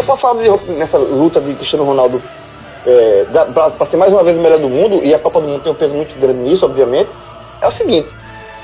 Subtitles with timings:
[0.00, 2.22] eu posso falar de, nessa luta de Cristiano Ronaldo
[2.86, 5.62] é, para ser mais uma vez o melhor do mundo, e a Copa do Mundo
[5.62, 7.10] tem um peso muito grande nisso, obviamente,
[7.60, 8.08] é o seguinte,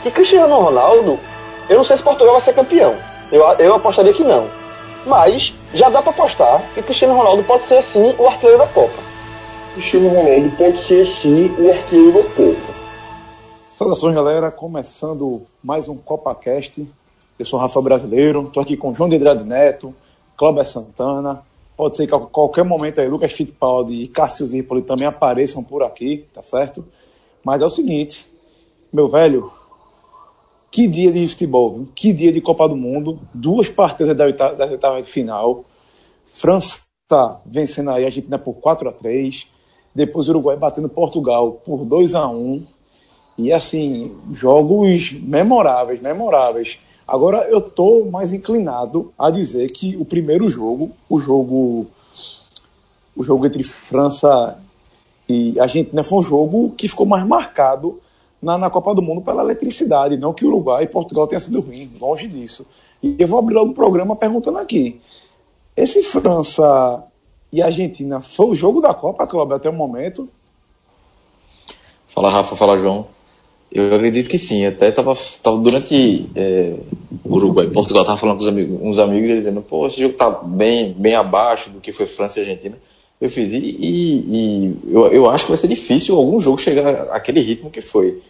[0.03, 1.21] que Cristiano Ronaldo,
[1.69, 2.97] eu não sei se Portugal vai ser campeão,
[3.31, 4.49] eu, eu apostaria que não,
[5.05, 8.97] mas já dá para apostar que Cristiano Ronaldo pode ser sim o artilheiro da Copa.
[9.75, 12.75] Cristiano Ronaldo pode ser sim o artilheiro da Copa.
[13.67, 16.89] Saudações galera, começando mais um CopaCast.
[17.39, 19.95] Eu sou Rafa Brasileiro, estou aqui com João de Andrade Neto,
[20.37, 21.43] Cláudio Santana,
[21.77, 25.83] Pode ser que a qualquer momento aí Lucas Fittipaldi e Cássio Zirpoli também apareçam por
[25.83, 26.83] aqui, tá certo?
[27.45, 28.27] Mas é o seguinte,
[28.91, 29.53] meu velho,
[30.71, 34.65] que dia de futebol, que dia de Copa do Mundo, duas partidas da oitava, da
[34.65, 35.67] oitava final,
[36.33, 36.81] França
[37.45, 39.47] vencendo aí a Argentina por 4 a 3
[39.95, 42.67] depois o Uruguai batendo Portugal por 2 a 1
[43.39, 46.79] e assim, jogos memoráveis, memoráveis.
[47.07, 51.87] Agora eu estou mais inclinado a dizer que o primeiro jogo, o jogo,
[53.17, 54.59] o jogo entre França
[55.29, 58.01] e Argentina foi um jogo que ficou mais marcado
[58.43, 61.61] na, na Copa do Mundo pela eletricidade, não que o Uruguai e Portugal tenham sido
[61.61, 62.67] ruins, longe disso.
[63.03, 65.01] E eu vou abrir logo o programa perguntando aqui:
[65.77, 67.05] esse França
[67.53, 70.29] e Argentina foi o jogo da Copa, Cláudio, até o momento?
[72.09, 73.16] Fala Rafa, fala João.
[73.77, 74.65] Eu acredito que sim.
[74.65, 76.75] Até tava, tava durante é,
[77.25, 80.31] Uruguai, Portugal, tava falando com os amigos, uns amigos e dizendo, pô, esse jogo tá
[80.31, 82.79] bem, bem abaixo do que foi França e Argentina.
[83.21, 87.09] Eu fiz, e, e, e eu, eu acho que vai ser difícil algum jogo chegar
[87.11, 88.23] àquele ritmo que foi.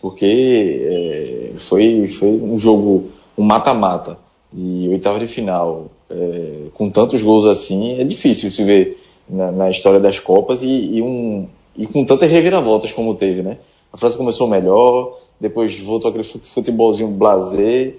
[0.00, 4.18] Porque é, foi, foi um jogo, um mata-mata,
[4.54, 9.70] e oitava de final, é, com tantos gols assim, é difícil se ver na, na
[9.70, 13.58] história das Copas e, e, um, e com tantas reviravoltas como teve, né?
[13.92, 17.98] A França começou melhor, depois voltou aquele futebolzinho blazer.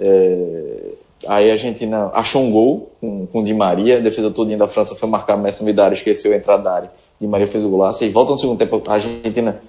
[0.00, 0.92] É,
[1.26, 4.94] aí a Argentina achou um gol com, com Di Maria, a defesa todinha da França
[4.94, 6.92] foi marcar Messi Vidal, esqueceu a entrada da área.
[7.20, 8.04] Di Maria fez o golaço.
[8.04, 9.60] E volta no segundo tempo, a Argentina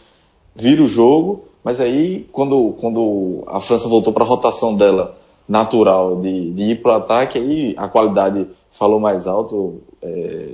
[0.56, 5.18] vira o jogo, mas aí quando, quando a França voltou para a rotação dela
[5.48, 10.50] natural de, de ir para o ataque, aí a qualidade falou mais alto, é,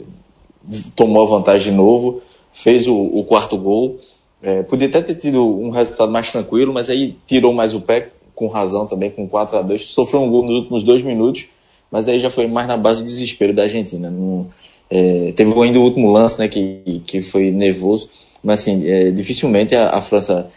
[0.95, 2.22] tomou a vantagem de novo,
[2.53, 4.00] fez o, o quarto gol.
[4.44, 8.09] É, podia até ter tido um resultado mais tranquilo, mas aí tirou mais o pé,
[8.34, 11.46] com razão também, com 4 a 2 Sofreu um gol nos últimos dois minutos,
[11.91, 14.09] mas aí já foi mais na base do desespero da Argentina.
[14.09, 14.47] Não,
[14.90, 18.09] é, teve ainda o último lance, né, que, que foi nervoso,
[18.44, 20.50] mas assim, é, dificilmente a, a França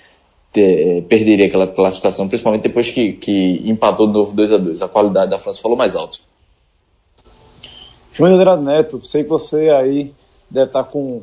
[0.51, 4.83] ter, é, perderia aquela classificação, principalmente depois que, que empatou de novo 2 a 2
[4.83, 6.21] A qualidade da França falou mais alto.
[8.15, 10.13] João Neto, sei que você aí
[10.49, 11.23] deve estar com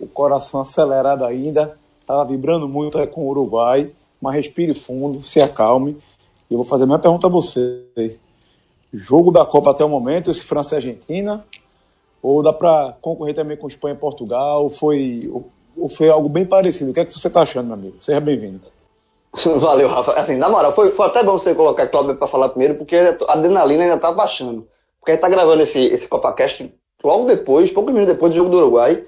[0.00, 1.76] o coração acelerado ainda,
[2.10, 3.88] Tá vibrando muito é com o Uruguai,
[4.20, 5.96] mas respire fundo, se acalme.
[6.50, 7.84] E eu vou fazer a minha pergunta a você.
[8.92, 11.44] Jogo da Copa até o momento, esse França e Argentina?
[12.20, 14.68] Ou dá para concorrer também com Espanha e Portugal?
[14.70, 15.20] Foi,
[15.76, 16.90] ou foi algo bem parecido?
[16.90, 17.98] O que é que você está achando, meu amigo?
[18.00, 18.62] Seja bem-vindo.
[19.60, 20.10] Valeu, Rafa.
[20.14, 23.32] Assim, na moral, foi, foi até bom você colocar Cláudio para falar primeiro, porque a
[23.34, 24.66] adrenalina ainda tá baixando.
[24.98, 28.50] Porque a gente tá gravando esse, esse CopaCast logo depois, poucos minutos depois do jogo
[28.50, 29.04] do Uruguai,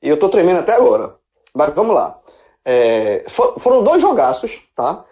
[0.00, 1.17] e eu tô tremendo até agora.
[1.58, 2.20] Mas vamos lá.
[2.64, 5.04] É, for, foram dois jogaços, tá?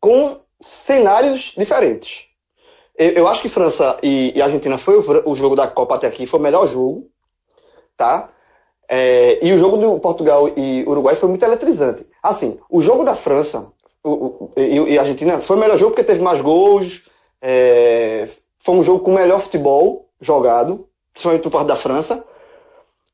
[0.00, 2.24] Com cenários diferentes.
[2.98, 6.08] Eu, eu acho que França e, e Argentina foi o, o, jogo da Copa até
[6.08, 7.08] aqui, foi o melhor jogo,
[7.96, 8.28] tá?
[8.88, 12.04] É, e o jogo do Portugal e Uruguai foi muito eletrizante.
[12.20, 13.70] Assim, o jogo da França
[14.02, 17.04] o, e, e Argentina foi o melhor jogo porque teve mais gols,
[17.40, 18.28] é,
[18.58, 22.24] foi um jogo com melhor futebol jogado, principalmente por parte da França.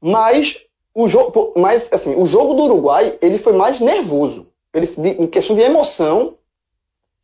[0.00, 4.46] Mas o jogo, mas assim, o jogo do Uruguai ele foi mais nervoso.
[4.72, 6.34] Ele, em questão de emoção,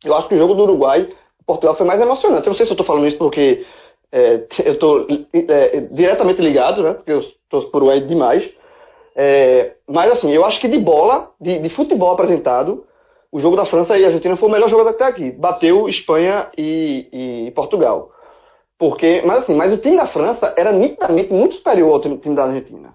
[0.03, 1.09] eu acho que o jogo do Uruguai,
[1.45, 2.45] Portugal foi mais emocionante.
[2.45, 3.65] Eu não sei se eu estou falando isso porque
[4.11, 6.93] é, eu estou é, diretamente ligado, né?
[6.93, 8.49] Porque eu estou por Uruguai demais.
[9.15, 12.85] É, mas assim, eu acho que de bola, de, de, futebol apresentado,
[13.31, 15.31] o jogo da França e Argentina foi o melhor jogo até aqui.
[15.31, 18.11] Bateu Espanha e, e Portugal.
[18.77, 22.43] Porque, mas assim, mas o time da França era nitidamente muito superior ao time da
[22.43, 22.93] Argentina.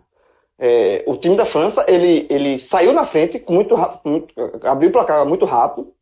[0.65, 4.29] É, o time da França ele, ele saiu na frente muito rápido,
[4.63, 5.93] abriu o placar muito rápido,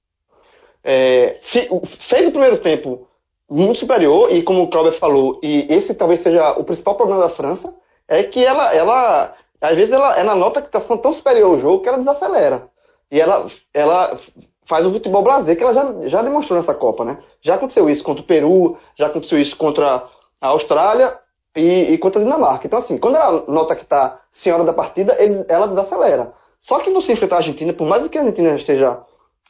[0.85, 3.09] é, fez o primeiro tempo
[3.49, 7.31] muito superior e como o Cláudio falou, e esse talvez seja o principal problema da
[7.31, 7.75] França,
[8.07, 11.83] é que ela, ela às vezes ela, ela nota que está tão superior ao jogo
[11.83, 12.69] que ela desacelera.
[13.11, 14.19] E ela, ela
[14.67, 17.17] faz o futebol brasileiro que ela já, já demonstrou nessa Copa, né?
[17.41, 20.05] Já aconteceu isso contra o Peru, já aconteceu isso contra
[20.39, 21.19] a Austrália
[21.56, 22.67] e, e contra a Dinamarca.
[22.67, 26.32] Então, assim, quando ela nota que está senhora da partida, ele, ela desacelera.
[26.58, 29.00] Só que você enfrentar a Argentina, por mais que a Argentina esteja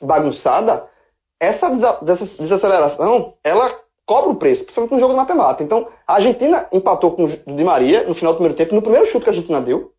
[0.00, 0.88] bagunçada,
[1.38, 1.70] essa
[2.38, 3.74] desaceleração, ela
[4.06, 5.64] cobra o preço, principalmente no jogo de matemática.
[5.64, 9.06] Então, a Argentina empatou com o Di Maria no final do primeiro tempo, no primeiro
[9.06, 9.92] chute que a Argentina deu,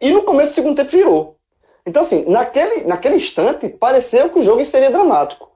[0.00, 1.36] e no começo do segundo tempo virou.
[1.84, 5.50] Então, assim, naquele, naquele instante, pareceu que o jogo seria dramático.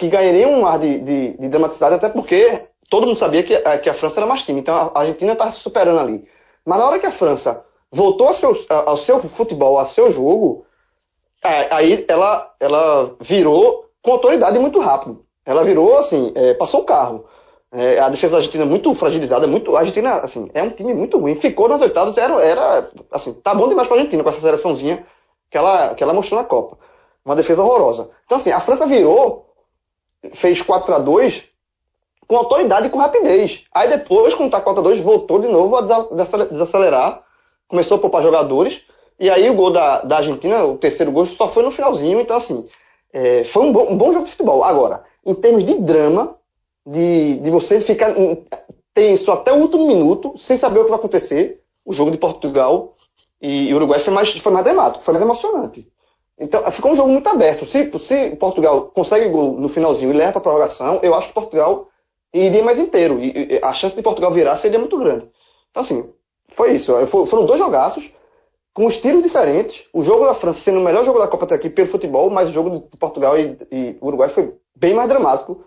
[0.00, 3.90] Que ganharia um ar de, de, de dramatizado, até porque todo mundo sabia que, que
[3.90, 4.58] a França era mais time.
[4.58, 6.26] Então, a Argentina estava se superando ali.
[6.64, 7.62] Mas na hora que a França
[7.92, 10.64] voltou ao seu, ao seu futebol, ao seu jogo,
[11.44, 15.22] é, aí ela, ela virou com autoridade muito rápido.
[15.44, 17.26] Ela virou, assim, é, passou o carro.
[17.70, 20.94] É, a defesa da Argentina é muito fragilizada, muito, a Argentina, assim, é um time
[20.94, 21.34] muito ruim.
[21.34, 25.06] Ficou nas oitavas, era, era assim, tá bom demais pra Argentina com essa seleçãozinha
[25.50, 26.78] que ela, que ela mostrou na Copa.
[27.22, 28.08] Uma defesa horrorosa.
[28.24, 29.49] Então, assim, a França virou,
[30.34, 31.42] fez 4 a 2
[32.26, 33.64] com autoridade e com rapidez.
[33.74, 37.24] Aí depois, quando tá 4 a 2 voltou de novo a desacelerar,
[37.66, 38.82] começou a poupar jogadores,
[39.18, 42.36] e aí o gol da, da Argentina, o terceiro gol, só foi no finalzinho, então
[42.36, 42.66] assim,
[43.12, 44.62] é, foi um bom, um bom jogo de futebol.
[44.62, 46.36] Agora, em termos de drama,
[46.86, 48.14] de, de você ficar
[48.94, 52.94] tenso até o último minuto, sem saber o que vai acontecer, o jogo de Portugal
[53.40, 55.90] e Uruguai foi mais, foi mais dramático, foi mais emocionante.
[56.40, 57.66] Então, ficou um jogo muito aberto.
[57.66, 61.34] Se, se Portugal consegue gol no finalzinho e leva para a prorrogação, eu acho que
[61.34, 61.88] Portugal
[62.32, 63.20] iria mais inteiro.
[63.20, 65.28] E, e, a chance de Portugal virar seria muito grande.
[65.70, 66.08] Então, assim,
[66.48, 66.94] foi isso.
[67.06, 68.10] Foram dois jogaços
[68.72, 69.86] com estilos diferentes.
[69.92, 72.48] O jogo da França sendo o melhor jogo da Copa até aqui pelo futebol, mas
[72.48, 75.62] o jogo de Portugal e, e Uruguai foi bem mais dramático.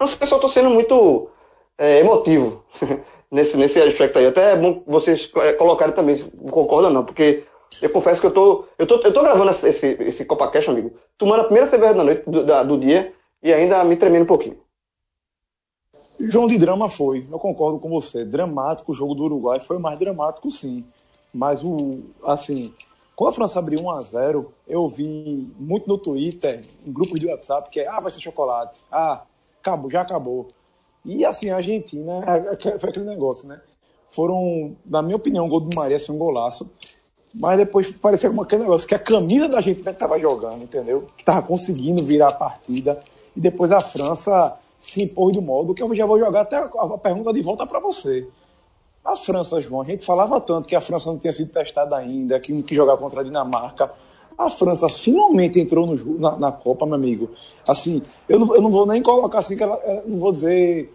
[0.00, 1.28] Não sei se eu estou sendo muito
[1.76, 2.64] é, emotivo
[3.30, 4.26] nesse, nesse aspecto aí.
[4.26, 7.44] Até é bom vocês é, colocarem também se concordam ou não, porque
[7.80, 11.40] eu confesso que eu tô, eu tô, eu tô gravando esse, esse CopaCast, amigo, tomando
[11.40, 13.12] a primeira cerveja da noite, do, da, do dia,
[13.42, 14.58] e ainda me tremendo um pouquinho.
[16.20, 18.24] João de drama foi, eu concordo com você.
[18.24, 20.84] Dramático o jogo do Uruguai foi mais dramático, sim.
[21.32, 22.74] Mas o, assim,
[23.14, 27.26] quando a França abriu 1 a 0 eu vi muito no Twitter, em grupos de
[27.26, 28.80] WhatsApp, que é, ah, vai ser chocolate.
[28.90, 29.22] Ah,
[29.60, 30.48] acabou, já acabou.
[31.04, 33.60] E assim, a Argentina, é, é, foi aquele negócio, né?
[34.10, 36.70] Foram, na minha opinião, o gol do Maria assim, um golaço.
[37.34, 41.08] Mas depois parecia como aquele negócio que a camisa da Argentina estava jogando, entendeu?
[41.16, 42.98] Que estava conseguindo virar a partida.
[43.36, 46.98] E depois a França se impôs do modo que eu já vou jogar até a
[46.98, 48.26] pergunta de volta para você.
[49.04, 52.38] A França, João, a gente falava tanto que a França não tinha sido testada ainda,
[52.40, 53.90] que não jogar contra a Dinamarca.
[54.36, 57.30] A França finalmente entrou no, na, na, Copa, meu amigo.
[57.66, 60.94] Assim, eu não, eu não vou nem colocar assim, que ela, não vou dizer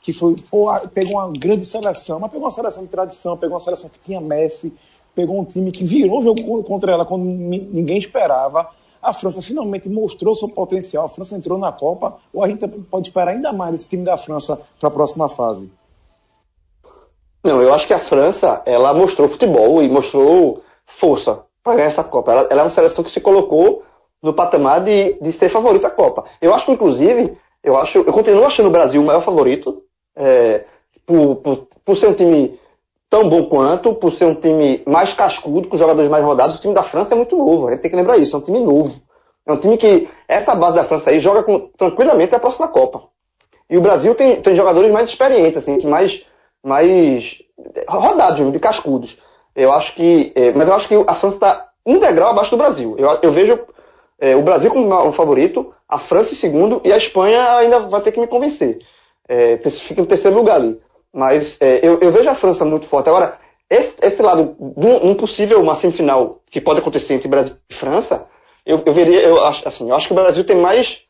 [0.00, 3.60] que foi, pô, pegou uma grande seleção, mas pegou uma seleção de tradição, pegou uma
[3.60, 4.72] seleção que tinha Messi,
[5.14, 8.68] pegou um time que virou jogo contra ela quando ninguém esperava.
[9.02, 13.08] A França finalmente mostrou seu potencial, a França entrou na Copa, ou a gente pode
[13.08, 15.70] esperar ainda mais esse time da França para a próxima fase?
[17.44, 22.02] Não, eu acho que a França, ela mostrou futebol e mostrou força para ganhar essa
[22.02, 22.32] Copa.
[22.32, 23.82] Ela, ela, é uma seleção que se colocou
[24.22, 26.24] no patamar de, de ser favorito à Copa.
[26.40, 29.82] Eu acho que, inclusive, eu, acho, eu continuo achando o Brasil o maior favorito,
[30.16, 30.64] é,
[31.04, 32.58] por, por, por ser um time
[33.14, 36.56] tão bom quanto, por ser um time mais cascudo, com jogadores mais rodados.
[36.56, 38.42] O time da França é muito novo, a gente tem que lembrar isso, é um
[38.42, 39.00] time novo.
[39.46, 43.04] É um time que, essa base da França aí, joga com, tranquilamente a próxima Copa.
[43.70, 46.26] E o Brasil tem, tem jogadores mais experientes, assim, mais,
[46.64, 47.36] mais
[47.86, 49.16] rodados, de cascudos.
[49.54, 50.32] Eu acho que.
[50.34, 52.96] É, mas eu acho que a França está um degrau abaixo do Brasil.
[52.98, 53.60] Eu, eu vejo
[54.18, 58.00] é, o Brasil como um favorito, a França em segundo e a Espanha ainda vai
[58.00, 58.78] ter que me convencer.
[59.28, 60.80] É, fica em terceiro lugar ali.
[61.14, 63.08] Mas é, eu, eu, vejo a França muito forte.
[63.08, 63.38] Agora,
[63.70, 68.26] esse, esse lado de um, possível uma semifinal que pode acontecer entre Brasil e França,
[68.66, 71.02] eu, eu veria, eu acho, assim, eu acho que o Brasil tem mais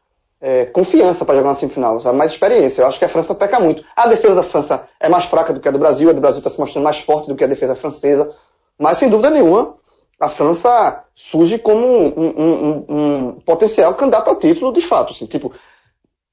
[0.42, 2.82] é, confiança para jogar na semifinal, mais experiência.
[2.82, 3.82] Eu acho que a França peca muito.
[3.96, 6.38] A defesa da França é mais fraca do que a do Brasil, a do Brasil
[6.38, 8.30] está se mostrando mais forte do que a defesa francesa.
[8.78, 9.74] Mas, sem dúvida nenhuma,
[10.20, 15.12] a França surge como um, um, um, um potencial candidato ao título de fato.
[15.12, 15.50] Assim, tipo,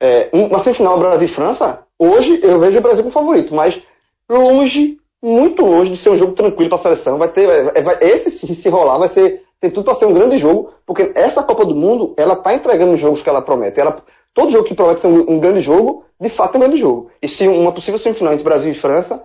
[0.02, 3.80] é, uma semifinal Brasil e França, hoje eu vejo o Brasil como favorito, mas
[4.28, 7.20] longe, muito longe de ser um jogo tranquilo para a seleção.
[7.20, 10.40] Vai ter, vai, esse se, se rolar vai ser tem tudo para ser um grande
[10.40, 13.80] jogo, porque essa Copa do Mundo, ela tá entregando os jogos que ela promete.
[13.80, 13.96] Ela,
[14.34, 17.12] todo jogo que promete ser um, um grande jogo, de fato é um grande jogo.
[17.22, 19.24] E se uma possível semifinal entre Brasil e França,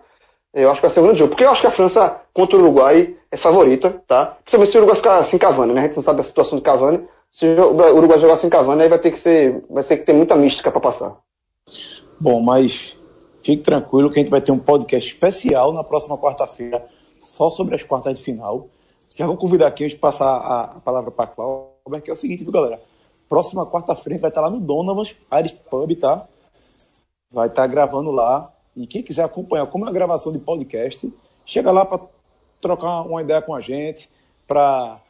[0.53, 1.31] eu acho que vai ser um grande jogo.
[1.31, 4.37] Porque eu acho que a França contra o Uruguai é favorita, tá?
[4.43, 5.81] Principalmente se o Uruguai ficar sem Cavani, né?
[5.81, 7.09] A gente não sabe a situação de Cavani.
[7.31, 10.13] Se o Uruguai jogar sem Cavani, aí vai ter que ser, vai ter que ter
[10.13, 11.19] muita mística para passar.
[12.19, 12.97] Bom, mas
[13.43, 16.87] fique tranquilo que a gente vai ter um podcast especial na próxima quarta-feira,
[17.21, 18.69] só sobre as quartas de final.
[19.15, 22.13] Já vou convidar aqui, antes de passar a, a palavra para a Cláudia, que é
[22.13, 22.81] o seguinte, viu, galera?
[23.29, 26.27] Próxima quarta-feira vai estar lá no Donovan's Irish Pub, tá?
[27.31, 28.53] Vai estar gravando lá.
[28.77, 31.13] E quem quiser acompanhar como é a gravação de podcast,
[31.45, 32.01] chega lá para
[32.61, 34.09] trocar uma ideia com a gente,
[34.47, 35.01] para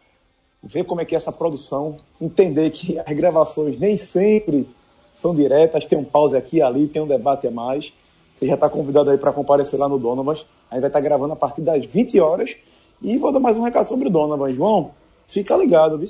[0.66, 4.68] ver como é que é essa produção, entender que as gravações nem sempre
[5.14, 7.92] são diretas, tem um pause aqui e ali, tem um debate a mais.
[8.34, 10.32] Você já está convidado aí para comparecer lá no Donovan.
[10.32, 12.56] A gente vai estar tá gravando a partir das 20 horas.
[13.00, 14.52] E vou dar mais um recado sobre o Donovan.
[14.52, 14.90] João,
[15.26, 16.08] fica ligado, viu?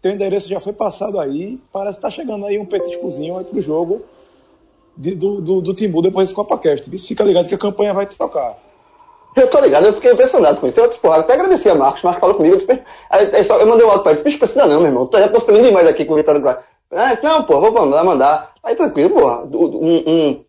[0.00, 1.58] Teu endereço já foi passado aí.
[1.72, 4.02] Parece que tá chegando aí um petiscozinho aí pro jogo
[4.96, 6.88] de, do, do, do Timbu depois desse CopaCast.
[6.88, 6.98] Viu?
[6.98, 8.56] Fica ligado que a campanha vai te tocar.
[9.36, 10.80] Eu tô ligado, eu fiquei impressionado com isso.
[10.80, 13.66] Eu, tipo, até agradeci a Marcos, Marcos falou comigo, eu, disse, aí, aí só, eu
[13.66, 15.86] mandei um áudio pra ele, disse, precisa não, meu irmão, eu já tô feliz demais
[15.86, 16.48] aqui com o Vitória do.
[16.48, 18.52] Ah, não, pô, vou mandar, mandar.
[18.62, 20.44] Aí tranquilo, porra, um, um,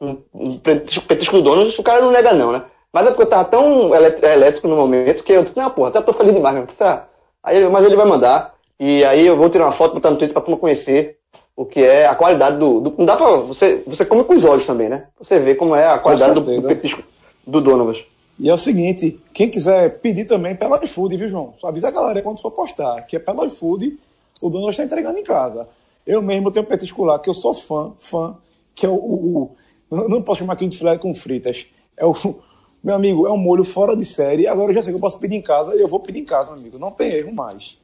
[0.00, 2.64] um, um petisco do dono, o cara não nega não, né?
[2.92, 6.02] Mas é porque eu tava tão elétrico no momento que eu disse, não, porra, até
[6.02, 7.04] tô feliz demais mesmo, precisa...
[7.42, 10.32] Aí, mas ele vai mandar, e aí eu vou tirar uma foto, botar no Twitter
[10.32, 11.16] pra turma conhecer
[11.56, 12.94] o que é a qualidade do, do...
[12.98, 13.36] Não dá pra...
[13.36, 15.06] Você, você come com os olhos também, né?
[15.18, 17.02] Você vê como é a qualidade do, do petisco
[17.46, 17.94] do Donovan.
[18.38, 21.54] E é o seguinte, quem quiser pedir também pelo iFood, viu, João?
[21.60, 23.98] Só avisa a galera quando for postar, que é pelo iFood,
[24.40, 25.68] o dono está entregando em casa.
[26.06, 28.36] Eu mesmo tenho um lá, que eu sou fã, fã,
[28.74, 28.94] que é o.
[28.94, 29.56] o,
[29.90, 31.66] o não posso chamar aqui de filé com fritas.
[31.96, 32.14] É o.
[32.82, 34.48] Meu amigo, é um molho fora de série.
[34.48, 36.24] Agora eu já sei que eu posso pedir em casa e eu vou pedir em
[36.24, 36.80] casa, meu amigo.
[36.80, 37.78] Não tem erro mais.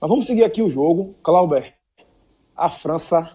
[0.00, 1.16] Mas vamos seguir aqui o jogo.
[1.20, 1.74] Clauber,
[2.56, 3.28] a França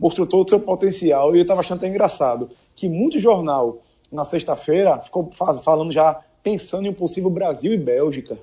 [0.00, 4.24] mostrou todo o seu potencial e eu estava achando até engraçado que muito jornal na
[4.24, 5.30] sexta-feira, ficou
[5.62, 8.38] falando já, pensando em um possível Brasil e Bélgica.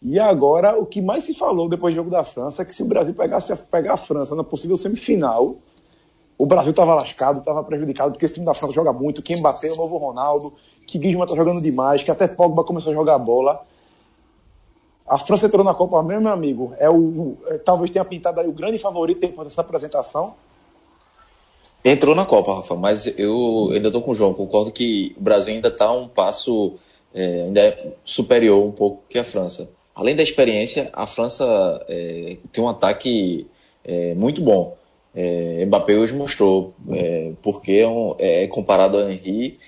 [0.00, 2.82] E agora, o que mais se falou depois do jogo da França é que se
[2.82, 5.56] o Brasil pegasse pegar a França na possível semifinal,
[6.36, 9.74] o Brasil estava lascado, estava prejudicado, porque esse time da França joga muito, quem bateu
[9.74, 10.54] o novo Ronaldo,
[10.86, 13.60] que Guisma está jogando demais, que até Pogba começou a jogar bola.
[15.06, 16.74] A França entrou na Copa meu amigo.
[16.78, 20.34] É o, é, talvez tenha pintado aí o grande favorito depois dessa apresentação.
[21.84, 24.34] Entrou na Copa, Rafa, mas eu ainda estou com o João.
[24.34, 26.78] Concordo que o Brasil ainda está um passo
[27.14, 29.70] é, ainda é superior um pouco que a França.
[29.94, 31.44] Além da experiência, a França
[31.88, 33.46] é, tem um ataque
[33.84, 34.76] é, muito bom.
[35.14, 36.74] É, Mbappé hoje mostrou
[37.42, 38.14] porque é, um,
[38.48, 39.58] comparado a Henry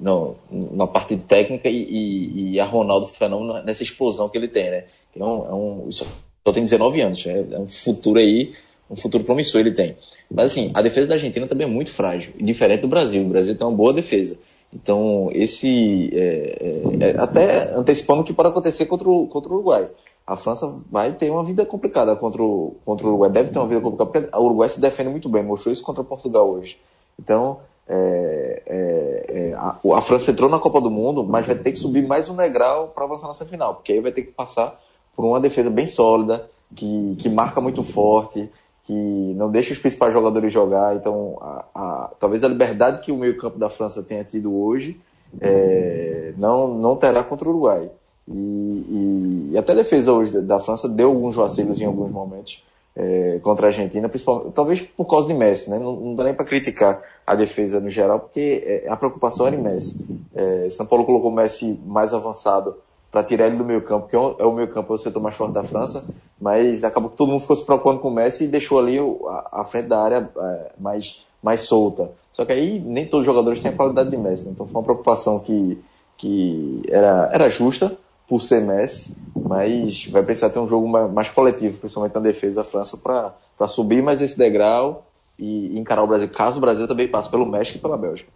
[0.00, 4.70] não, na parte técnica e, e, e, a Ronaldo Fenômeno nessa explosão que ele tem,
[4.70, 4.84] né?
[5.14, 6.04] É um, um, só
[6.52, 8.54] tem 19 anos, é, um futuro aí
[8.90, 9.96] um futuro promissor ele tem.
[10.30, 13.22] Mas assim, a defesa da Argentina também é muito frágil, diferente do Brasil.
[13.22, 14.36] O Brasil tem uma boa defesa.
[14.72, 16.10] Então, esse.
[16.12, 19.88] É, é, é, até antecipando o que pode acontecer contra o, contra o Uruguai.
[20.26, 23.30] A França vai ter uma vida complicada contra o, contra o Uruguai.
[23.30, 25.42] Deve ter uma vida complicada, porque o Uruguai se defende muito bem.
[25.42, 26.78] Mostrou isso contra Portugal hoje.
[27.18, 31.72] Então, é, é, é a, a, França entrou na Copa do Mundo, mas vai ter
[31.72, 33.74] que subir mais um degrau para avançar na semifinal.
[33.74, 34.80] Porque aí vai ter que passar
[35.16, 38.48] por uma defesa bem sólida, que, que marca muito forte,
[38.90, 40.96] que não deixa os principais jogadores jogar.
[40.96, 45.00] Então, a, a, talvez a liberdade que o meio-campo da França tenha tido hoje
[45.40, 47.88] é, não, não terá contra o Uruguai.
[48.26, 52.64] E, e, e, até a defesa hoje da, França deu alguns vacilos em alguns momentos
[52.96, 55.70] é, contra a Argentina, principalmente, talvez por causa de Messi.
[55.70, 55.78] Né?
[55.78, 59.54] Não, não dá nem para criticar a defesa no geral, porque é, a preocupação era
[59.54, 60.04] em Messi.
[60.34, 62.74] É, São Paulo colocou Messi mais avançado
[63.10, 65.20] para tirar ele do meio campo, que é o é meio campo, é o setor
[65.20, 66.04] mais forte da França,
[66.40, 69.60] mas acabou que todo mundo ficou se preocupando com o Messi e deixou ali a,
[69.60, 72.12] a frente da área é, mais, mais solta.
[72.32, 74.52] Só que aí nem todos os jogadores têm a qualidade de Messi, né?
[74.52, 75.82] então foi uma preocupação que,
[76.16, 77.96] que era, era justa
[78.28, 82.56] por ser Messi, mas vai precisar ter um jogo mais, mais coletivo, principalmente na defesa
[82.56, 85.04] da França, para subir mais esse degrau
[85.36, 88.30] e encarar o Brasil, caso o Brasil também passe pelo México e pela Bélgica.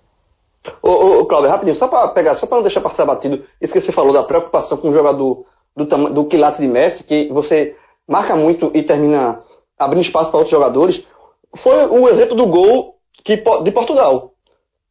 [0.83, 3.80] Ô, ô, Cláudio, rapidinho, só para pegar, só para não deixar passar batido, isso que
[3.80, 5.44] você falou da preocupação com o jogador
[5.76, 7.76] do, do quilate de Messi, que você
[8.09, 9.42] marca muito e termina
[9.78, 11.06] abrindo espaço para outros jogadores,
[11.54, 14.33] foi o exemplo do gol que, de Portugal.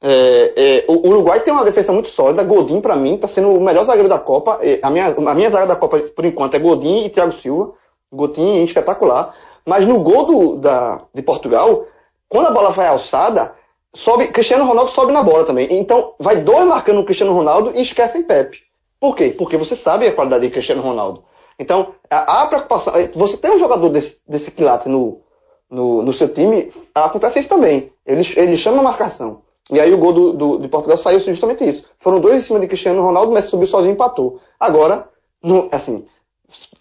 [0.05, 2.43] É, é, o Uruguai tem uma defesa muito sólida.
[2.43, 4.59] Godin, para mim, está sendo o melhor zagueiro da Copa.
[4.81, 7.71] A minha, a minha zaga da Copa, por enquanto, é Godin e Thiago Silva.
[8.11, 9.33] Godin é espetacular.
[9.65, 11.85] Mas no gol do, da, de Portugal,
[12.27, 13.55] quando a bola vai alçada,
[13.93, 15.67] sobe, Cristiano Ronaldo sobe na bola também.
[15.71, 18.59] Então, vai dois marcando o Cristiano Ronaldo e esquecem Pepe.
[18.99, 19.33] Por quê?
[19.37, 21.23] Porque você sabe a qualidade de Cristiano Ronaldo.
[21.59, 22.95] Então, a, preocupação.
[22.95, 25.21] Eh, você tem um jogador desse, desse quilate no,
[25.69, 27.91] no, no, seu time, acontece isso também.
[28.05, 29.41] Ele, ele chama a marcação.
[29.71, 31.87] E aí o gol do, do, de Portugal saiu justamente isso.
[31.99, 34.39] Foram dois em cima de Cristiano Ronaldo, mas subiu sozinho e empatou.
[34.59, 35.07] Agora,
[35.41, 36.05] não, assim,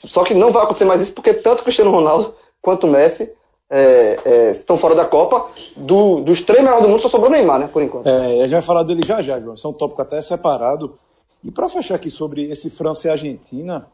[0.04, 3.32] só que não vai acontecer mais isso porque tanto Cristiano Ronaldo quanto Messi
[3.74, 5.50] é, é, estão fora da Copa.
[5.74, 7.70] Do, dos três melhores do mundo só sobrou o Neymar, né?
[7.72, 8.06] Por enquanto.
[8.06, 9.54] É, a gente vai falar dele já já, João.
[9.54, 10.98] Isso é um tópico até separado.
[11.42, 13.86] E para fechar aqui sobre esse França e Argentina,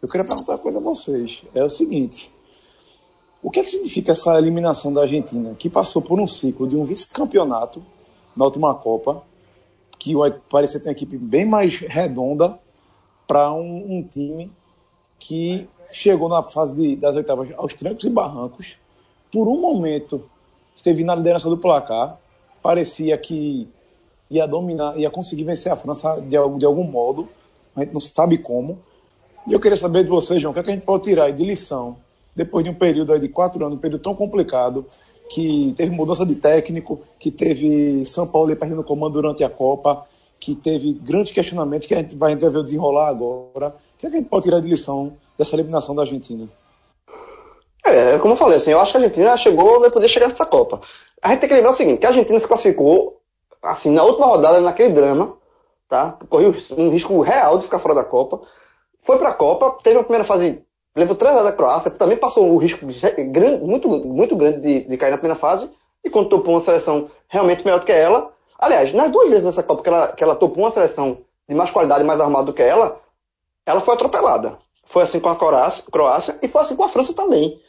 [0.00, 1.42] eu queria perguntar uma coisa a vocês.
[1.52, 2.32] É o seguinte.
[3.42, 6.76] O que, é que significa essa eliminação da Argentina, que passou por um ciclo de
[6.76, 7.82] um vice-campeonato
[8.36, 9.22] na última Copa,
[9.98, 12.58] que vai parecer ter uma equipe bem mais redonda,
[13.26, 14.52] para um, um, time
[15.18, 18.76] que chegou na fase de, das oitavas aos trancos e barrancos,
[19.32, 20.22] por um momento
[20.76, 22.18] esteve na liderança do placar,
[22.62, 23.68] parecia que
[24.30, 27.28] ia dominar, ia conseguir vencer a França de algum, de algum modo,
[27.74, 28.78] a gente não sabe como.
[29.46, 31.30] E eu queria saber de você, João, o que, é que a gente pode tirar
[31.30, 31.96] de lição,
[32.34, 34.84] depois de um período de quatro anos, um período tão complicado,
[35.28, 40.06] que teve mudança de técnico, que teve São Paulo perdendo o comando durante a Copa,
[40.38, 43.68] que teve grandes questionamentos que a gente vai, a gente vai ver desenrolar agora.
[43.68, 46.48] O que, é que a gente pode tirar de lição dessa eliminação da Argentina?
[47.86, 50.44] É, como eu falei, assim, eu acho que a Argentina chegou, vai poder chegar nessa
[50.44, 50.80] Copa.
[51.22, 53.20] A gente tem que lembrar o seguinte, que a Argentina se classificou,
[53.62, 55.36] assim, na última rodada, naquele drama,
[55.88, 56.18] tá?
[56.28, 58.40] Correu um risco real de ficar fora da Copa.
[59.02, 60.64] Foi pra Copa, teve a primeira fase,
[60.96, 62.86] levou 3 da Croácia, também passou o risco
[63.30, 65.70] grande, muito, muito grande de, de cair na primeira fase,
[66.04, 69.62] e quando topou uma seleção realmente melhor do que ela, aliás, nas duas vezes nessa
[69.62, 72.62] Copa que ela, que ela topou uma seleção de mais qualidade, mais armada do que
[72.62, 73.00] ela,
[73.64, 74.58] ela foi atropelada.
[74.86, 77.60] Foi assim com a Croácia, Croácia e foi assim com a França também.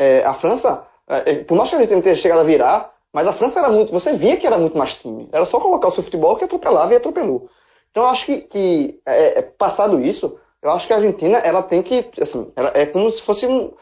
[0.00, 3.26] É, a França, é, é por mais que a gente tenha chegado a virar, mas
[3.26, 5.28] a França era muito, você via que era muito mais time.
[5.32, 7.50] Era só colocar o seu futebol que atropelava e atropelou.
[7.90, 11.64] Então eu acho que, que é, é, passado isso, eu acho que a Argentina ela
[11.64, 13.72] tem que, assim, ela, é como se fosse um,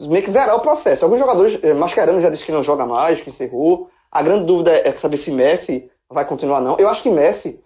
[0.00, 1.04] meio que zerar o processo.
[1.04, 3.88] Alguns jogadores, é, Mascherano já disse que não joga mais, que encerrou.
[4.10, 6.76] A grande dúvida é saber se Messi vai continuar não.
[6.76, 7.62] Eu acho que Messi,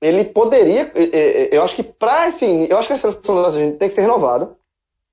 [0.00, 0.90] ele poderia,
[1.52, 4.00] eu acho que para esse, eu acho que a seleção da gente tem que ser
[4.00, 4.56] renovada.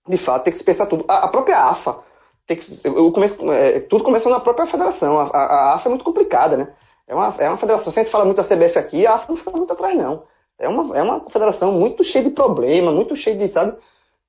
[0.07, 1.03] De fato, tem que se pensar tudo.
[1.07, 1.97] A própria AFA,
[2.47, 5.19] tem que, eu começo, é, tudo começa na própria federação.
[5.19, 6.67] A, a, a, AFA é muito complicada, né?
[7.07, 9.25] É uma, é uma federação, se a gente fala muito da CBF aqui, a AFA
[9.29, 10.23] não fica muito atrás, não.
[10.57, 13.75] É uma, é uma federação muito cheia de problema, muito cheia de, sabe?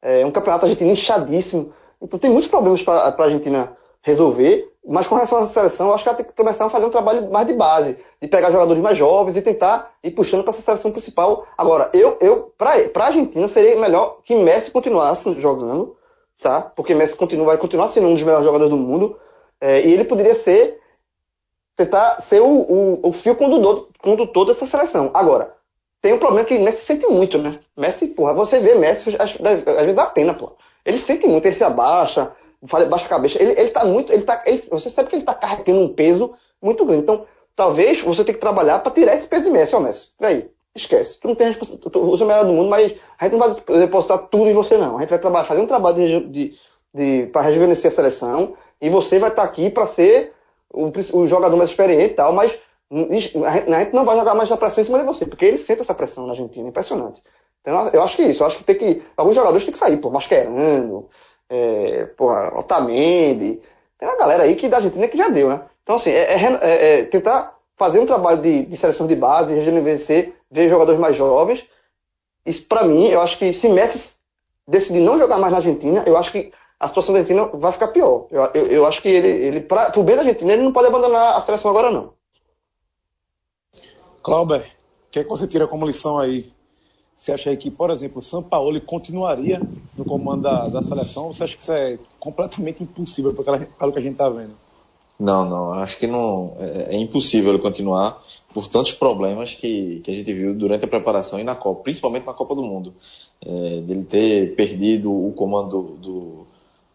[0.03, 1.73] É um campeonato argentino inchadíssimo.
[2.01, 4.73] Então tem muitos problemas para a Argentina resolver.
[4.89, 6.91] Mas com relação à seleção, eu acho que ela tem que começar a fazer um
[6.91, 10.63] trabalho mais de base, de pegar jogadores mais jovens e tentar ir puxando para essa
[10.63, 11.45] seleção principal.
[11.59, 15.97] Agora, eu, eu para a Argentina seria melhor que Messi continuasse jogando,
[16.41, 16.63] tá?
[16.63, 19.19] Porque Messi continua, vai continuar sendo um dos melhores jogadores do mundo,
[19.61, 20.81] é, e ele poderia ser
[21.77, 25.11] tentar ser o, o, o fio condutor, condutor dessa seleção.
[25.13, 25.55] Agora,
[26.01, 27.59] tem um problema que Messi sente muito, né?
[27.77, 30.53] Messi, porra, você vê Messi, às, às vezes dá pena, porra.
[30.85, 33.43] Ele sente muito, ele se abaixa, baixa a cabeça.
[33.43, 34.13] Ele, ele tá muito.
[34.13, 37.03] Ele tá, ele, você sabe que ele tá carregando um peso muito grande.
[37.03, 40.11] Então, talvez você tenha que trabalhar para tirar esse peso de Messi, ó, Messi.
[40.19, 41.21] Véi, esquece.
[41.21, 41.93] Tu não tem responsabilidade.
[41.93, 44.77] Tu usa o melhor do mundo, mas a gente não vai depositar tudo em você,
[44.77, 44.97] não.
[44.97, 46.55] A gente vai trabalhar, fazer um trabalho de, de,
[46.95, 48.55] de para rejuvenescer a seleção.
[48.81, 50.33] E você vai estar tá aqui para ser
[50.73, 52.59] o, o, jogador mais experiente e tal, mas
[52.91, 55.81] a gente não vai jogar mais a pressão em cima de você, porque ele sente
[55.81, 57.23] essa pressão na Argentina, impressionante.
[57.63, 59.03] Então, eu acho que é isso, eu acho que tem que.
[59.17, 61.09] Alguns jogadores têm que sair, pô, Mascherano,
[61.49, 63.61] é, porra, Otamendi.
[63.99, 65.63] Tem uma galera aí que da Argentina que já deu, né?
[65.83, 69.55] Então, assim, é, é, é, é tentar fazer um trabalho de, de seleção de base,
[69.55, 71.65] rejuvenescer, ver jogadores mais jovens.
[72.45, 74.17] Isso, para mim, eu acho que se Messi
[74.67, 77.89] decidir não jogar mais na Argentina, eu acho que a situação da Argentina vai ficar
[77.89, 78.27] pior.
[78.31, 80.89] Eu, eu, eu acho que ele, ele pra, pro bem da Argentina, ele não pode
[80.89, 82.15] abandonar a seleção agora, não.
[84.23, 86.53] Clauber, o que, é que você tira como lição aí
[87.17, 89.59] você acha aí que, por exemplo, o São Paulo continuaria
[89.97, 91.29] no comando da, da seleção?
[91.29, 94.53] Ou você acha que isso é completamente impossível pelo que a gente está vendo?
[95.19, 95.73] Não, não.
[95.73, 98.23] Acho que não é, é, impossível ele continuar
[98.57, 102.25] por tantos problemas que, que a gente viu durante a preparação e na Copa, principalmente
[102.25, 102.95] na Copa do Mundo.
[103.45, 106.47] É, dele ter perdido o comando do,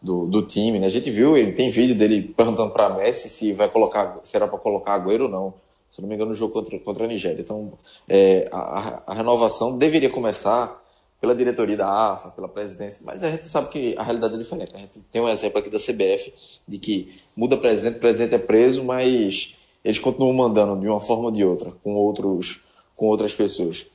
[0.01, 0.79] do, do, time.
[0.79, 0.87] Né?
[0.87, 4.57] A gente viu, ele tem vídeo dele perguntando para Messi se vai colocar, será para
[4.57, 5.53] colocar Agüero ou não
[5.91, 7.41] se não me engano, no jogo contra, contra a Nigéria.
[7.41, 7.73] Então,
[8.09, 10.81] é, a, a, renovação deveria começar
[11.19, 14.73] pela diretoria da AFA, pela presidência, mas a gente sabe que a realidade é diferente.
[14.73, 16.33] A gente tem um exemplo aqui da CBF
[16.65, 21.25] de que muda presidente, o presidente é preso, mas eles continuam mandando de uma forma
[21.25, 22.63] ou de outra, com, outros,
[22.95, 23.87] com outras pessoas.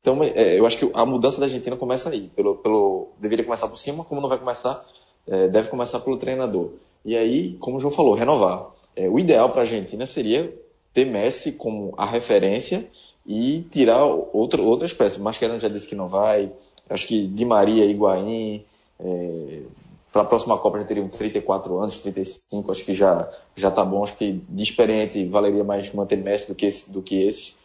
[0.00, 2.30] Então, é, eu acho que a mudança da Argentina começa aí.
[2.36, 4.84] Pelo, pelo, deveria começar por cima, como não vai começar,
[5.26, 6.72] é, deve começar pelo treinador.
[7.04, 8.70] E aí, como o João falou, renovar.
[8.94, 10.54] É, o ideal para a Argentina seria
[10.92, 12.88] ter Messi como a referência
[13.26, 15.18] e tirar outra, outras peças.
[15.18, 16.52] Mascherano já disse que não vai.
[16.88, 18.62] Acho que Di Maria, Higuaín,
[19.00, 19.62] é,
[20.14, 24.04] para a próxima Copa já teriam 34 anos, 35, acho que já já tá bom.
[24.04, 27.56] Acho que de experiente valeria mais manter Messi do que, esse, do que esses.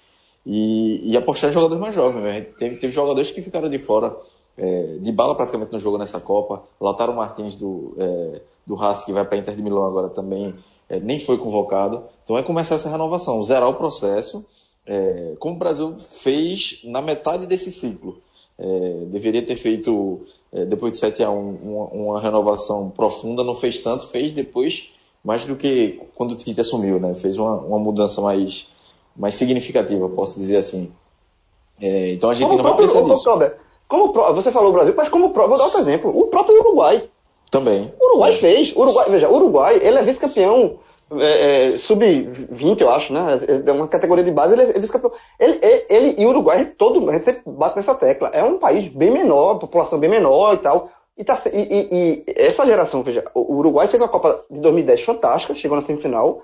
[0.43, 2.23] E, e apostar em jogadores mais jovens.
[2.23, 2.41] Né?
[2.41, 4.17] Teve, teve jogadores que ficaram de fora
[4.57, 6.63] é, de bala praticamente no jogo nessa Copa.
[6.81, 10.55] Lautaro Martins do, é, do Haas, que vai para Inter de Milão agora também,
[10.89, 12.05] é, nem foi convocado.
[12.23, 14.43] Então é começar essa renovação, zerar o processo,
[14.87, 18.19] é, como o Brasil fez na metade desse ciclo.
[18.61, 23.55] É, deveria ter feito, é, depois de 7 a 1, uma, uma, renovação profunda, não
[23.55, 24.89] fez tanto, fez depois
[25.23, 27.13] mais do que quando o Tite assumiu, né?
[27.13, 28.67] fez uma, uma mudança mais,
[29.15, 30.91] mais significativa, posso dizer assim.
[31.81, 33.23] É, então a gente não vai precisar disso.
[33.87, 37.03] Como, você falou o Brasil, mas como vou dar outro exemplo, o próprio Uruguai.
[37.49, 37.91] Também.
[37.99, 38.75] O Uruguai fez.
[38.75, 40.79] Uruguai, veja, Uruguai, ele é vice-campeão
[41.17, 43.39] é, é, sub-20, eu acho, né?
[43.65, 45.11] É uma categoria de base, ele é vice-campeão.
[45.39, 48.29] Ele, ele, ele, e o Uruguai, todo, a gente sempre bate nessa tecla.
[48.29, 50.89] É um país bem menor, população bem menor e tal.
[51.17, 55.01] E, tá, e, e, e essa geração, veja, o Uruguai fez uma Copa de 2010
[55.01, 56.41] fantástica, chegou na semifinal.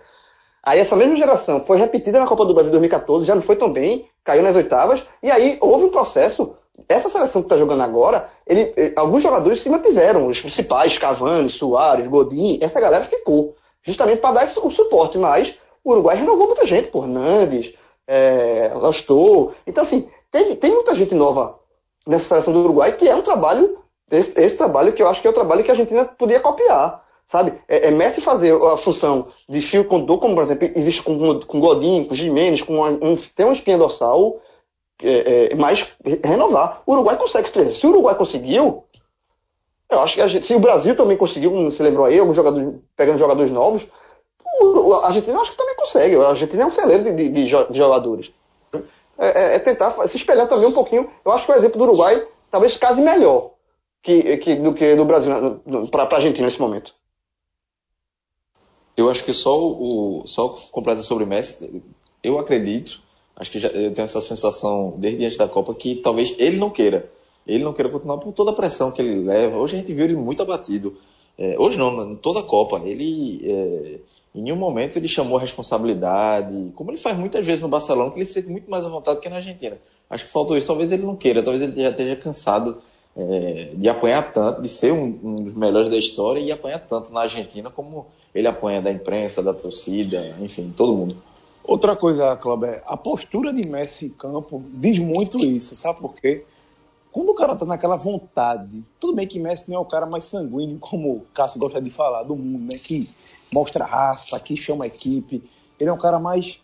[0.62, 3.72] Aí essa mesma geração foi repetida na Copa do Brasil 2014, já não foi tão
[3.72, 6.56] bem, caiu nas oitavas, e aí houve um processo.
[6.90, 11.50] Essa seleção que está jogando agora, ele, eh, alguns jogadores se mantiveram, os principais, Cavani,
[11.50, 16.48] Soares, Godin, essa galera ficou, justamente para dar esse, o suporte, mas o Uruguai renovou
[16.48, 17.74] muita gente, por Nandes,
[18.08, 19.54] é, Lastou.
[19.66, 21.60] Então, assim, teve, tem muita gente nova
[22.06, 23.78] nessa seleção do Uruguai, que é um trabalho,
[24.12, 27.06] esse, esse trabalho que eu acho que é o trabalho que a Argentina podia copiar
[27.28, 27.54] sabe?
[27.68, 31.60] É, é Messi fazer a função de fio condutor, como por exemplo existe com, com
[31.60, 34.40] Godin, com Jimenez, com um, tem uma espinha dorsal,
[35.04, 35.88] é, é, mas
[36.24, 36.82] renovar.
[36.86, 37.76] O Uruguai consegue.
[37.76, 38.85] Se o Uruguai conseguiu,
[39.96, 43.18] eu acho que gente, se o Brasil também conseguiu, você lembrou aí, alguns jogadores, pegando
[43.18, 43.88] jogadores novos,
[45.04, 46.16] a Argentina acho que também consegue.
[46.16, 48.32] A Argentina é um celeiro de, de, de jogadores.
[49.18, 51.10] É, é, é, tentar se espelhar também um pouquinho.
[51.24, 53.52] Eu acho que o exemplo do Uruguai talvez case melhor
[54.04, 55.60] que, que, do que do Brasil
[55.92, 56.94] para a Argentina nesse momento.
[58.96, 61.84] Eu acho que só o só completa sobre Messi,
[62.24, 63.02] eu acredito,
[63.36, 66.70] acho que já, eu tenho essa sensação desde antes da Copa que talvez ele não
[66.70, 67.12] queira.
[67.46, 69.58] Ele não queira continuar por toda a pressão que ele leva.
[69.58, 70.98] Hoje a gente viu ele muito abatido.
[71.38, 72.82] É, hoje não, toda a Copa.
[72.84, 74.00] Ele, é,
[74.34, 78.18] em nenhum momento, ele chamou a responsabilidade, como ele faz muitas vezes no Barcelona, que
[78.18, 79.78] ele se sente muito mais à vontade que na Argentina.
[80.10, 80.68] Acho que faltou isso.
[80.68, 82.78] Talvez ele não queira, talvez ele já esteja cansado
[83.16, 87.14] é, de apanhar tanto, de ser um, um, dos melhores da história e apanhar tanto
[87.14, 91.16] na Argentina como ele apanha da imprensa, da torcida, enfim, todo mundo.
[91.64, 96.44] Outra coisa, Cláudio, a postura de Messi em campo diz muito isso, sabe por quê?
[97.16, 100.26] Quando o cara tá naquela vontade, tudo bem que Messi não é o cara mais
[100.26, 102.78] sanguíneo, como o Cássio gosta de falar, do mundo, né?
[102.78, 103.08] Que
[103.54, 105.42] mostra raça, que chama a equipe.
[105.80, 106.60] Ele é um cara mais,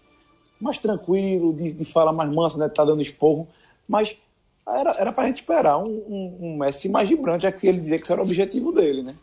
[0.59, 2.67] mais tranquilo, de, de falar mais manso, né?
[2.67, 3.47] Tá dando esporro.
[3.87, 4.17] Mas
[4.67, 7.97] era, era pra gente esperar um, um, um Messi mais vibrante, já que ele dizia
[7.97, 9.15] que isso era o objetivo dele, né?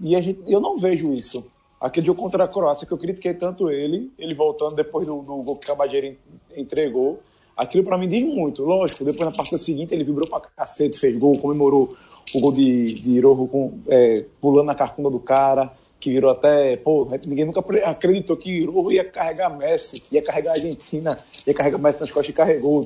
[0.00, 1.48] E a gente, eu não vejo isso.
[1.80, 5.44] Aquele jogo contra a Croácia, que eu critiquei tanto ele, ele voltando depois do, do
[5.44, 6.16] gol que o Cabageiro
[6.56, 7.22] entregou,
[7.62, 8.62] aquilo para mim diz muito.
[8.62, 11.96] Lógico, depois na partida seguinte ele vibrou pra cacete, fez gol, comemorou
[12.34, 16.76] o gol de, de Iroho com, é, pulando na carcunda do cara, que virou até.
[16.76, 21.78] Pô, ninguém nunca acreditou que Iroho ia carregar Messi, ia carregar a Argentina, ia carregar
[21.78, 22.80] Messi nas costas e carregou.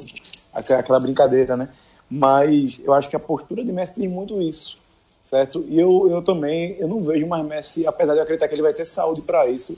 [0.53, 1.69] Aquela brincadeira, né?
[2.09, 4.79] Mas eu acho que a postura de Messi tem muito isso
[5.27, 5.65] certo?
[5.69, 8.63] E eu, eu também, eu não vejo mais Messi, apesar de eu acreditar que ele
[8.63, 9.77] vai ter saúde para isso,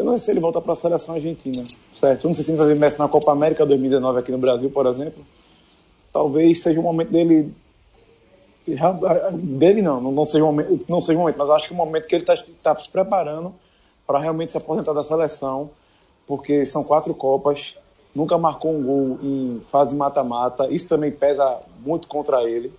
[0.00, 1.62] eu não sei se ele volta para a seleção argentina,
[1.94, 2.24] certo?
[2.24, 4.70] Eu não sei se ele vai ver Messi na Copa América 2019 aqui no Brasil,
[4.70, 5.24] por exemplo.
[6.10, 7.52] Talvez seja o momento dele
[9.34, 11.76] dele não, não seja o momento, não seja o momento, mas acho que é o
[11.76, 13.54] momento que ele está tá se preparando
[14.06, 15.70] para realmente se aposentar da seleção,
[16.26, 17.76] porque são quatro copas,
[18.14, 22.72] nunca marcou um gol em fase de mata-mata, isso também pesa muito contra ele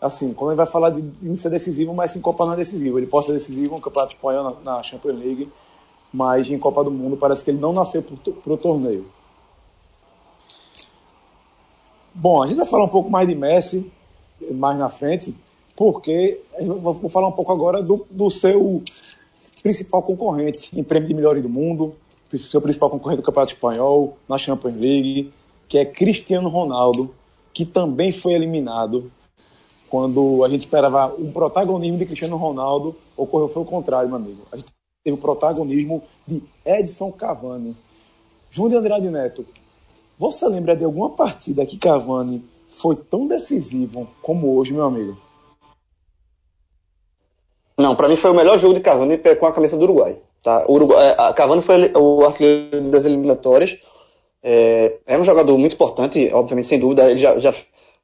[0.00, 2.98] assim, quando ele vai falar de, de ser decisivo, mas em Copa não é decisivo.
[2.98, 5.50] Ele pode ser decisivo no Campeonato Espanhol, na, na Champions League,
[6.12, 9.06] mas em Copa do Mundo parece que ele não nasceu para o torneio.
[12.14, 13.90] Bom, a gente vai falar um pouco mais de Messi
[14.52, 15.34] mais na frente,
[15.74, 18.82] porque vou falar um pouco agora do, do seu
[19.62, 21.94] principal concorrente em prêmio de melhor do mundo,
[22.34, 25.32] seu principal concorrente do Campeonato Espanhol, na Champions League,
[25.68, 27.14] que é Cristiano Ronaldo,
[27.52, 29.10] que também foi eliminado
[29.88, 34.42] quando a gente esperava um protagonismo de Cristiano Ronaldo, ocorreu foi o contrário, meu amigo.
[34.52, 34.75] A gente
[35.06, 37.76] teve o protagonismo de Edson Cavani.
[38.50, 39.46] João de Andrade Neto,
[40.18, 45.16] você lembra de alguma partida que Cavani foi tão decisivo como hoje, meu amigo?
[47.78, 50.16] Não, para mim foi o melhor jogo de Cavani com a camisa do Uruguai.
[50.42, 50.66] Tá?
[50.68, 53.78] Uruguai, a Cavani foi o artilheiro das eliminatórias.
[54.42, 57.08] É, é um jogador muito importante, obviamente, sem dúvida.
[57.08, 57.54] Ele já, já,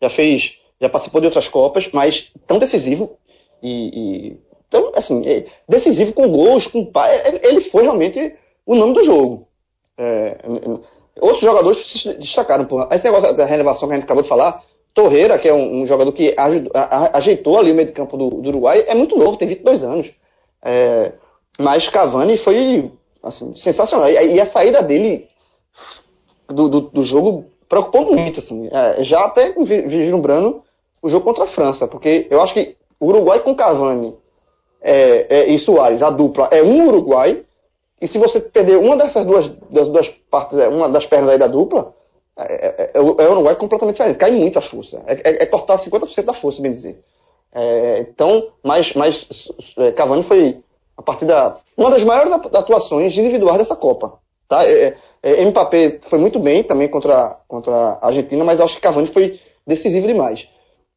[0.01, 3.17] já fez já participou de outras Copas, mas tão decisivo
[3.63, 4.37] e, e
[4.73, 6.91] tão, assim, é, decisivo com gols, com
[7.43, 9.47] ele foi realmente o nome do jogo.
[9.99, 10.39] É,
[11.21, 12.65] outros jogadores se destacaram.
[12.65, 15.83] Por, esse negócio da renovação que a gente acabou de falar, Torreira, que é um,
[15.83, 18.95] um jogador que ajudou, a, ajeitou ali o meio de campo do, do, Uruguai, é
[18.95, 20.11] muito novo, tem 22 anos.
[20.63, 21.13] É,
[21.59, 22.91] mas Cavani foi
[23.23, 24.09] assim, sensacional.
[24.09, 25.29] E, e a saída dele
[26.49, 28.41] do, do, do, jogo preocupou muito.
[28.41, 30.63] Assim, é, já até vislumbrando
[31.03, 34.15] o jogo contra a França, porque eu acho que o Uruguai com Cavani
[34.83, 37.45] é, é, e Soares, a dupla, é um Uruguai,
[38.01, 41.39] e se você perder uma dessas duas, das duas partes, é, uma das pernas aí
[41.39, 41.95] da dupla,
[42.37, 45.05] é, é, é, é o Uruguai completamente diferente, cai muita força.
[45.07, 46.99] É, é, é cortar 50% da força, bem dizer.
[48.01, 49.27] então, mas, mas
[49.95, 50.59] Cavani foi
[50.97, 51.57] A partida.
[51.77, 54.19] Uma das maiores atuações individuais dessa Copa.
[54.49, 54.67] Tá?
[54.67, 58.81] É, é, é Mbappé foi muito bem também contra, contra a Argentina, mas acho que
[58.81, 60.49] Cavani foi decisivo demais.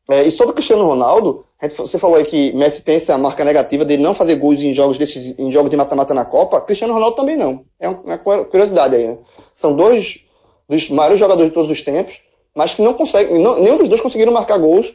[0.09, 1.44] É, e sobre o Cristiano Ronaldo,
[1.77, 4.97] você falou aí que Messi tem essa marca negativa de não fazer gols em jogos,
[4.97, 6.59] desses, em jogos de mata-mata na Copa.
[6.61, 7.65] Cristiano Ronaldo também não.
[7.79, 9.07] É uma curiosidade aí.
[9.07, 9.17] Né?
[9.53, 10.25] São dois
[10.67, 12.19] dos maiores jogadores de todos os tempos,
[12.53, 14.93] mas que não conseguem, nenhum dos dois conseguiram marcar gols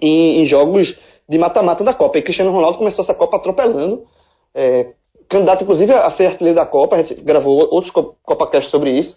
[0.00, 0.98] em, em jogos
[1.28, 2.18] de mata-mata da Copa.
[2.18, 4.06] E Cristiano Ronaldo começou essa Copa atropelando,
[4.54, 4.92] é,
[5.28, 9.16] candidato inclusive a ser artilheiro da Copa, a gente gravou outros CopaCast sobre isso,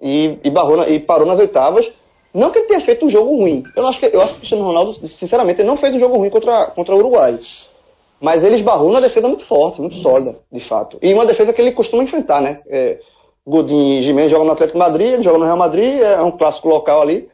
[0.00, 1.90] e, e, barrou e parou nas oitavas.
[2.36, 3.64] Não que ele tenha feito um jogo ruim.
[3.74, 6.18] Eu acho que, eu acho que o Cristiano Ronaldo, sinceramente, ele não fez um jogo
[6.18, 7.38] ruim contra, contra o Uruguai.
[8.20, 10.98] Mas ele esbarrou numa defesa muito forte, muito sólida, de fato.
[11.00, 12.60] E uma defesa que ele costuma enfrentar, né?
[12.66, 12.98] É,
[13.46, 16.68] Godin e Gimenez jogam no Atlético Madrid, ele joga no Real Madrid, é um clássico
[16.68, 17.26] local ali.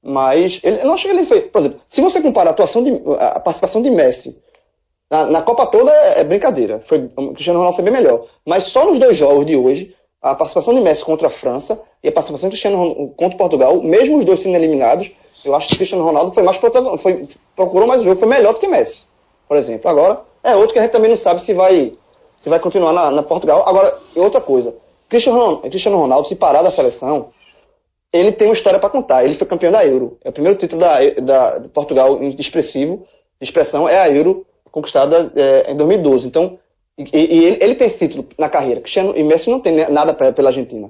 [0.00, 1.46] Mas ele, eu não acho que ele fez.
[1.48, 4.40] Por exemplo, se você comparar a atuação de, a participação de Messi
[5.10, 6.80] na, na Copa toda é, é, brincadeira.
[6.86, 8.26] Foi, o Cristiano Ronaldo foi bem melhor.
[8.46, 12.08] Mas só nos dois jogos de hoje, a participação de Messi contra a França e
[12.08, 15.10] a participação de Cristiano Ronaldo contra Portugal, mesmo os dois sendo eliminados,
[15.44, 16.56] eu acho que o Cristiano Ronaldo foi mais
[17.02, 19.06] foi, procurou mais o jogo, foi melhor do que Messi,
[19.48, 19.90] por exemplo.
[19.90, 21.92] Agora, é outro que a gente também não sabe se vai,
[22.36, 23.64] se vai continuar na, na Portugal.
[23.66, 24.72] Agora, outra coisa.
[25.08, 27.30] Cristiano, Cristiano Ronaldo, se parar da seleção,
[28.12, 29.24] ele tem uma história para contar.
[29.24, 30.16] Ele foi campeão da Euro.
[30.24, 33.04] É o primeiro título da, da de Portugal expressivo,
[33.40, 36.28] de expressão, é a Euro, conquistada é, em 2012.
[36.28, 36.56] Então,
[36.96, 38.80] e, e ele, ele, tem esse título na carreira.
[38.80, 40.88] Cristiano e Messi não tem nada pra, pela Argentina.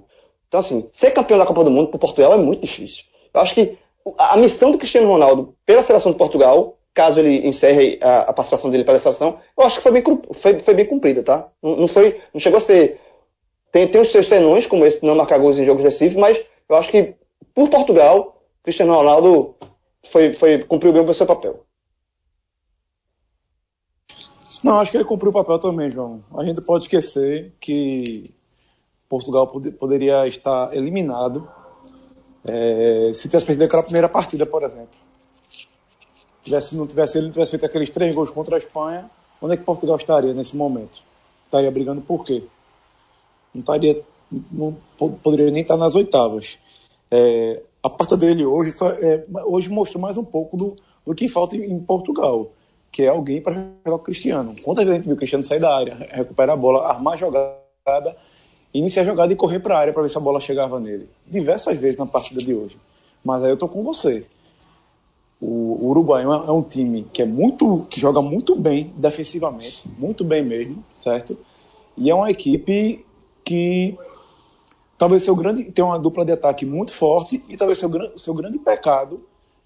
[0.48, 3.04] Então, assim, ser campeão da Copa do Mundo por Portugal é muito difícil.
[3.32, 3.78] Eu acho que
[4.16, 8.70] a missão do Cristiano Ronaldo pela seleção de Portugal, caso ele encerre a, a participação
[8.70, 11.48] dele pela seleção, eu acho que foi bem, foi, foi bem cumprida, tá?
[11.62, 13.00] Não, não, foi, não chegou a ser.
[13.72, 16.76] Tem, tem os seus senões, como esse não marcar gols em jogos específicos, mas eu
[16.76, 17.14] acho que
[17.54, 19.54] por Portugal, Cristiano Ronaldo
[20.04, 21.64] foi, foi, cumpriu bem o seu papel.
[24.62, 26.24] Não, acho que ele cumpriu o papel também, João.
[26.36, 28.35] A gente pode esquecer que
[29.08, 31.48] Portugal pod poderia estar eliminado
[32.44, 34.94] é, se tivesse perdido aquela primeira partida, por exemplo.
[36.42, 39.10] Tivesse, não tivesse, ele não tivesse feito aqueles três gols contra a Espanha,
[39.42, 41.02] onde é que Portugal estaria nesse momento?
[41.44, 42.44] Estaria brigando por quê?
[43.52, 44.00] Não estaria,
[44.50, 44.76] não
[45.22, 46.58] poderia nem estar nas oitavas.
[47.10, 51.28] É, a parte dele hoje, só, é, hoje mostrou mais um pouco do, do que
[51.28, 52.52] falta em Portugal,
[52.92, 54.54] que é alguém para jogar o Cristiano.
[54.62, 57.16] Quantas vezes a gente viu o Cristiano sair da área, recuperar a bola, armar a
[57.16, 58.16] jogada
[58.72, 61.08] iniciar a jogada e correr para a área para ver se a bola chegava nele.
[61.26, 62.76] Diversas vezes na partida de hoje.
[63.24, 64.24] Mas aí eu tô com você.
[65.40, 70.24] O, Uruguai é, é um time que é muito, que joga muito bem defensivamente, muito
[70.24, 71.36] bem mesmo, certo?
[71.96, 73.04] E é uma equipe
[73.44, 73.96] que
[74.96, 78.58] talvez seu grande tem uma dupla de ataque muito forte e talvez seu, seu grande
[78.58, 79.16] pecado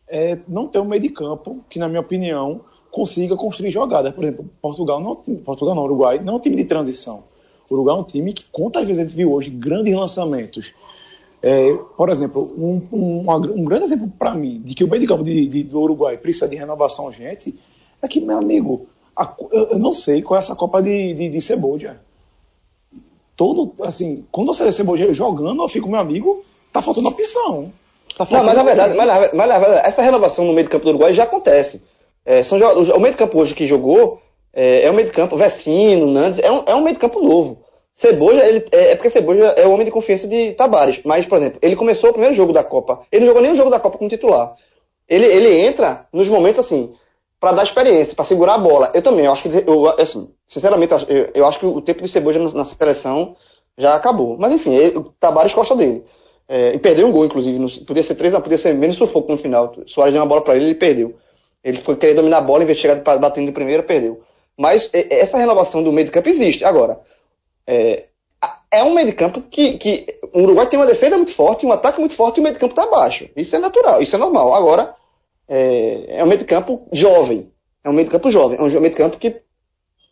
[0.09, 4.13] é não ter um meio de campo que, na minha opinião, consiga construir jogadas.
[4.13, 7.23] Por exemplo, Portugal não, Portugal não, Uruguai não é um time de transição.
[7.71, 10.73] O Uruguai é um time que, quantas vezes a gente viu hoje grandes lançamentos.
[11.43, 15.07] É, por exemplo, um, um, um grande exemplo para mim de que o meio de
[15.07, 17.59] campo de, de, do Uruguai precisa de renovação gente
[18.03, 21.41] é que, meu amigo, a, eu, não sei qual é essa Copa de, de, de
[21.41, 21.99] Ceboja.
[23.37, 27.73] Todo, assim, quando você vê Ceboja jogando, eu fico, meu amigo, tá faltando opção.
[28.19, 30.71] Tá faltando não, mas na verdade, mas, mas na verdade, essa renovação no meio de
[30.71, 31.83] campo do Uruguai já acontece.
[32.25, 34.21] É, são, o meio de campo hoje que jogou
[34.53, 37.21] é, é um meio de campo, Vecino, Nandes, é um, é um meio de campo
[37.21, 37.65] novo.
[37.93, 41.01] Ceboja, ele, é, é, porque Ceboja é o homem de confiança de Tabares.
[41.05, 43.03] Mas, por exemplo, ele começou o primeiro jogo da Copa.
[43.11, 44.55] Ele não jogou nem jogo da Copa como titular.
[45.09, 46.95] Ele, ele entra nos momentos assim,
[47.39, 48.91] para dar experiência, para segurar a bola.
[48.95, 52.09] Eu também, eu acho que, eu, assim, sinceramente, eu, eu acho que o tempo de
[52.09, 53.37] Ceboja na seleção
[53.77, 54.37] já acabou.
[54.39, 56.05] Mas enfim, ele, o Tabares gosta dele.
[56.49, 57.59] É, e perdeu um gol, inclusive.
[57.59, 59.75] No, podia ser três, podia ser menos sufoco no final.
[59.87, 61.15] Soares deu uma bola para ele, ele perdeu.
[61.63, 64.23] Ele foi querer dominar a bola, em vez de chegar batendo de primeira, perdeu.
[64.59, 66.65] Mas essa renovação do meio de campo existe.
[66.65, 67.01] Agora,
[67.67, 68.05] é,
[68.71, 71.73] é um meio de campo que, que o Uruguai tem uma defesa muito forte, um
[71.73, 73.29] ataque muito forte e o meio de campo está baixo.
[73.37, 74.55] Isso é natural, isso é normal.
[74.55, 74.95] Agora,
[75.49, 77.51] é, é um meio de campo jovem.
[77.83, 78.59] É um meio de campo jovem.
[78.59, 79.37] É um meio de campo que,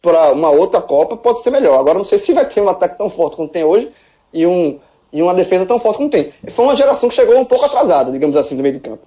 [0.02, 1.78] para uma outra Copa, pode ser melhor.
[1.78, 3.90] Agora, não sei se vai ter um ataque tão forte como tem hoje
[4.32, 4.80] e, um,
[5.12, 6.32] e uma defesa tão forte como tem.
[6.48, 9.06] Foi uma geração que chegou um pouco atrasada, digamos assim, do meio de campo.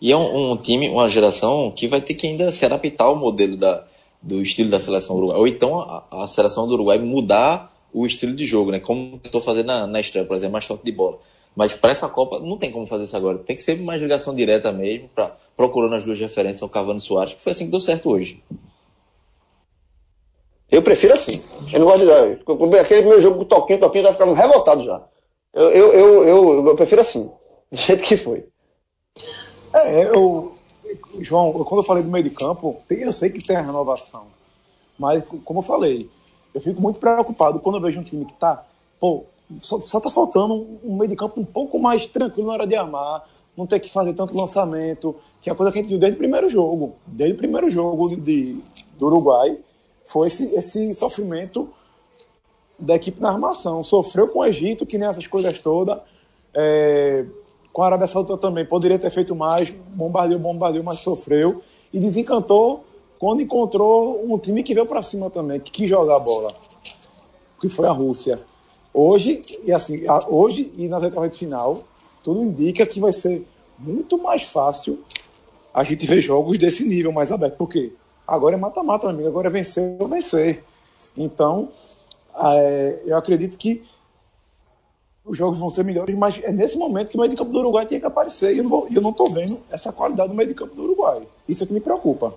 [0.00, 3.16] E é um, um time, uma geração que vai ter que ainda se adaptar ao
[3.16, 3.84] modelo da,
[4.26, 5.38] do estilo da seleção uruguai.
[5.38, 8.80] Ou então a, a seleção do Uruguai mudar o estilo de jogo, né?
[8.80, 11.18] Como tentou fazer na, na estreia, por exemplo, mais toque de bola.
[11.54, 13.38] Mas para essa Copa não tem como fazer isso agora.
[13.38, 17.02] Tem que ser mais ligação direta mesmo, pra, procurando as duas referências, o Cavani e
[17.02, 18.42] Soares, que foi assim que deu certo hoje.
[20.70, 21.42] Eu prefiro assim.
[21.72, 22.78] Eu não gosto de.
[22.78, 25.00] Aquele meu jogo com o Toquinho, o Toquinho tá ficando revoltado já.
[25.54, 27.30] Eu, eu, eu, eu, eu prefiro assim.
[27.70, 28.44] Do jeito que foi.
[29.72, 30.55] É, eu.
[31.20, 34.26] João, quando eu falei do meio de campo, eu sei que tem a renovação.
[34.98, 36.10] Mas, como eu falei,
[36.54, 38.64] eu fico muito preocupado quando eu vejo um time que tá,
[38.98, 39.24] pô,
[39.58, 42.74] só, só tá faltando um meio de campo um pouco mais tranquilo na hora de
[42.74, 45.98] armar, não ter que fazer tanto lançamento, que é a coisa que a gente viu
[45.98, 46.96] desde o primeiro jogo.
[47.06, 48.60] Desde o primeiro jogo de,
[48.98, 49.58] do Uruguai,
[50.04, 51.68] foi esse, esse sofrimento
[52.78, 53.82] da equipe na armação.
[53.82, 56.02] Sofreu com o Egito, que nem essas coisas todas.
[56.54, 57.24] É,
[57.76, 61.60] com a Arábia Saudita também, poderia ter feito mais, bombardeou, bombardeou, mas sofreu.
[61.92, 62.86] E desencantou
[63.18, 66.54] quando encontrou um time que veio para cima também, que quis jogar a bola,
[67.60, 68.40] que foi a Rússia.
[68.94, 71.80] Hoje, e assim, hoje e nas etapas de final,
[72.22, 73.46] tudo indica que vai ser
[73.78, 75.04] muito mais fácil
[75.74, 77.58] a gente ver jogos desse nível mais aberto.
[77.58, 77.92] Por quê?
[78.26, 79.28] Agora é mata-mata, amigo.
[79.28, 80.64] Agora é vencer ou vencer.
[81.14, 81.68] Então,
[82.42, 83.84] é, eu acredito que
[85.26, 87.58] os jogos vão ser melhores, mas é nesse momento que o meio de campo do
[87.58, 88.54] Uruguai tem que aparecer.
[88.54, 91.22] E eu não, eu não tô vendo essa qualidade do meio de campo do Uruguai.
[91.48, 92.34] Isso é que me preocupa.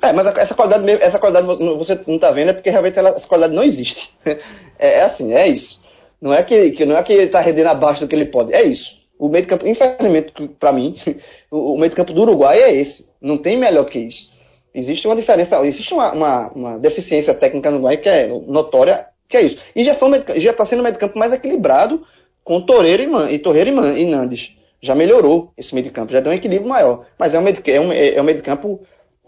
[0.00, 3.26] É, mas essa qualidade, essa qualidade você não está vendo é porque realmente ela, essa
[3.26, 4.16] qualidade não existe.
[4.76, 5.80] É, é, assim, é isso.
[6.20, 8.52] Não é que, que não é que ele está rendendo abaixo do que ele pode.
[8.52, 9.00] É isso.
[9.16, 10.96] O meio de campo, infelizmente, para mim,
[11.48, 13.08] o, o meio de campo do Uruguai é esse.
[13.20, 14.32] Não tem melhor que isso.
[14.74, 19.36] Existe uma diferença, existe uma, uma, uma deficiência técnica no Uruguai que é notória, que
[19.36, 19.58] é isso.
[19.74, 22.06] E já está sendo um meio de campo mais equilibrado
[22.42, 24.56] com Torreira e, Man, e, Torreira e, Man, e Nandes.
[24.80, 27.06] Já melhorou esse meio de campo, já deu um equilíbrio maior.
[27.18, 28.80] Mas é um meio de, é um, é um meio de campo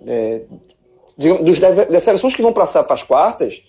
[0.07, 0.43] é,
[1.17, 3.63] dos, das, das, seleções que vão passar para as quartas,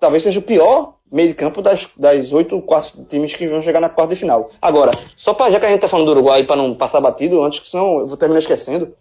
[0.00, 3.80] talvez seja o pior meio de campo das, das oito quatro times que vão chegar
[3.80, 4.50] na quarta de final.
[4.60, 7.40] Agora, só para já que a gente está falando do Uruguai, para não passar batido,
[7.42, 8.92] antes que senão eu vou terminar esquecendo,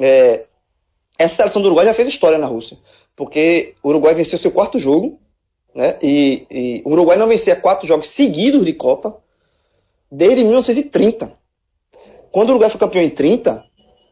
[0.00, 0.46] é,
[1.16, 2.76] essa seleção do Uruguai já fez história na Rússia,
[3.14, 5.20] porque o Uruguai venceu seu quarto jogo,
[5.74, 9.16] né, e, e o Uruguai não vencia quatro jogos seguidos de Copa
[10.10, 11.32] desde 1930.
[12.30, 13.64] Quando o Uruguai foi campeão em 30,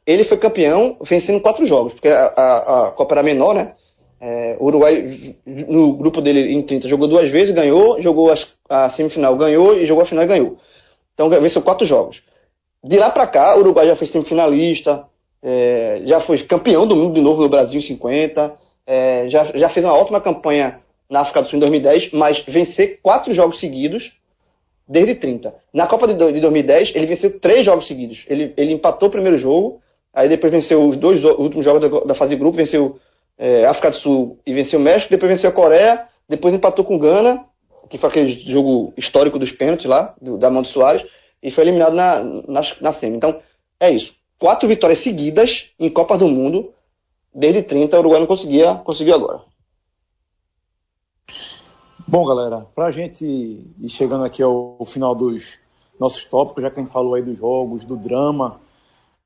[0.06, 3.72] ele foi campeão vencendo quatro jogos, porque a, a, a Copa era menor, né?
[4.20, 8.88] É, o Uruguai, no grupo dele em 30, jogou duas vezes, ganhou, jogou as, a
[8.88, 10.58] semifinal, ganhou, e jogou a final e ganhou.
[11.14, 12.22] Então venceu quatro jogos.
[12.84, 15.04] De lá para cá, o Uruguai já foi semifinalista,
[15.42, 18.54] é, já foi campeão do mundo de novo no Brasil em 50,
[18.86, 20.80] é, já, já fez uma ótima campanha
[21.12, 24.18] na África do Sul em 2010, mas vencer quatro jogos seguidos
[24.88, 25.54] desde 30.
[25.72, 28.24] Na Copa de, de 2010, ele venceu três jogos seguidos.
[28.28, 29.80] Ele, ele empatou o primeiro jogo,
[30.12, 32.98] Aí depois venceu os dois últimos jogos da, fase de grupo, venceu
[33.38, 36.98] é, África do Sul e venceu o México, depois venceu a Coreia, depois empatou com
[36.98, 37.44] Gana,
[37.88, 41.04] que foi aquele jogo histórico dos pênaltis lá, do, da mão do Soares,
[41.42, 43.16] e foi eliminado na, na, na semi.
[43.16, 43.40] Então,
[43.80, 44.14] é isso.
[44.38, 46.74] Quatro vitórias seguidas em Copa do Mundo,
[47.34, 49.40] desde 30, o Uruguai não conseguia, conseguiu agora.
[52.06, 55.58] Bom, galera, para a gente ir chegando aqui ao, final dos
[55.98, 58.60] nossos tópicos, já que a gente falou aí dos jogos, do drama,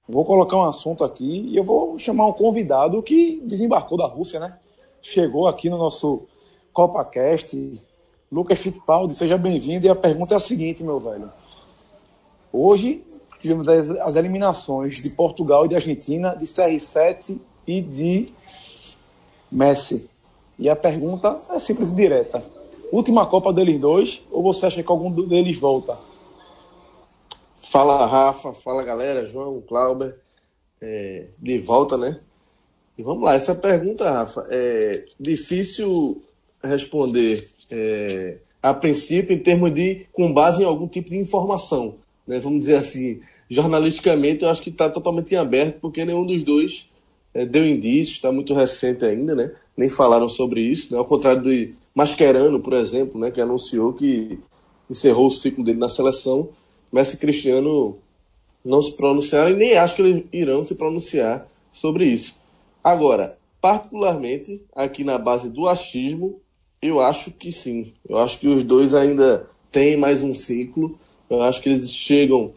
[0.08, 4.38] Vou colocar um assunto aqui e eu vou chamar um convidado que desembarcou da Rússia,
[4.38, 4.56] né?
[5.02, 6.22] Chegou aqui no nosso
[6.72, 7.82] CopaCast.
[8.30, 9.84] Lucas Fittipaldi, seja bem-vindo.
[9.84, 11.32] E a pergunta é a seguinte, meu velho.
[12.52, 13.04] Hoje
[13.40, 18.26] tivemos as eliminações de Portugal e de Argentina, de CR7 e de
[19.50, 20.08] Messi.
[20.56, 22.55] E a pergunta é simples e direta.
[22.92, 25.98] Última Copa deles dois ou você acha que algum deles volta?
[27.56, 30.16] Fala Rafa, fala galera, João, Clauber,
[30.80, 32.20] é, de volta, né?
[32.96, 36.16] E vamos lá, essa pergunta, Rafa, é difícil
[36.62, 41.96] responder é, a princípio em termos de, com base em algum tipo de informação,
[42.26, 42.38] né?
[42.38, 43.20] Vamos dizer assim,
[43.50, 46.90] jornalisticamente eu acho que está totalmente em aberto, porque nenhum dos dois
[47.34, 49.52] é, deu indícios, está muito recente ainda, né?
[49.76, 50.98] Nem falaram sobre isso, né?
[50.98, 53.30] Ao contrário do Mascherano, por exemplo, né?
[53.30, 54.38] Que anunciou que
[54.88, 56.50] encerrou o ciclo dele na seleção
[56.92, 57.98] Messi e Cristiano
[58.64, 62.36] não se pronunciaram e nem acho que eles irão se pronunciar sobre isso.
[62.84, 66.40] Agora, particularmente aqui na base do achismo,
[66.82, 67.92] eu acho que sim.
[68.08, 70.98] Eu acho que os dois ainda têm mais um ciclo.
[71.30, 72.52] Eu acho que eles chegam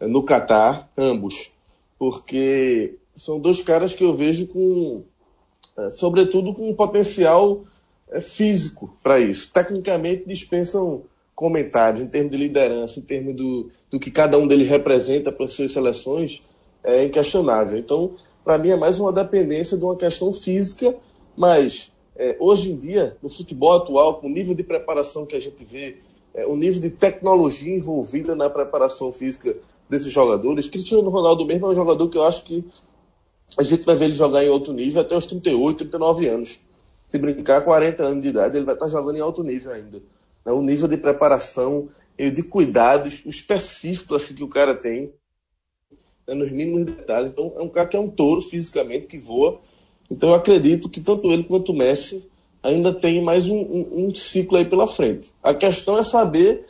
[0.00, 1.50] eh, no Catar, ambos,
[1.98, 5.02] porque são dois caras que eu vejo com,
[5.76, 7.64] eh, sobretudo, com um potencial
[8.20, 9.50] físico para isso.
[9.52, 11.02] Tecnicamente dispensam
[11.34, 15.46] comentários, em termos de liderança, em termos do, do que cada um deles representa para
[15.46, 16.42] as suas seleções,
[16.82, 17.78] é inquestionável.
[17.78, 18.12] Então,
[18.44, 20.94] para mim, é mais uma dependência de uma questão física,
[21.36, 25.40] mas é, hoje em dia, no futebol atual, com o nível de preparação que a
[25.40, 25.96] gente vê,
[26.32, 29.56] é, o nível de tecnologia envolvida na preparação física
[29.88, 32.64] desses jogadores, Cristiano Ronaldo mesmo é um jogador que eu acho que
[33.56, 36.60] a gente vai ver ele jogar em outro nível até os 38, 39 anos.
[37.08, 40.02] Se brincar, 40 anos de idade, ele vai estar jogando em alto nível ainda.
[40.44, 41.88] Né, o nível de preparação
[42.18, 45.12] de cuidados específicos assim, que o cara tem,
[46.26, 47.32] né, nos mínimos detalhes.
[47.32, 49.60] Então, é um cara que é um touro fisicamente, que voa,
[50.10, 52.28] Então eu acredito que tanto ele quanto o Messi
[52.62, 55.32] ainda tem mais um, um, um ciclo aí pela frente.
[55.42, 56.64] A questão é saber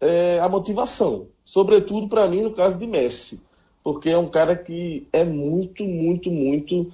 [0.00, 3.40] é, a motivação, sobretudo para mim no caso de Messi,
[3.82, 6.92] porque é um cara que é muito, muito, muito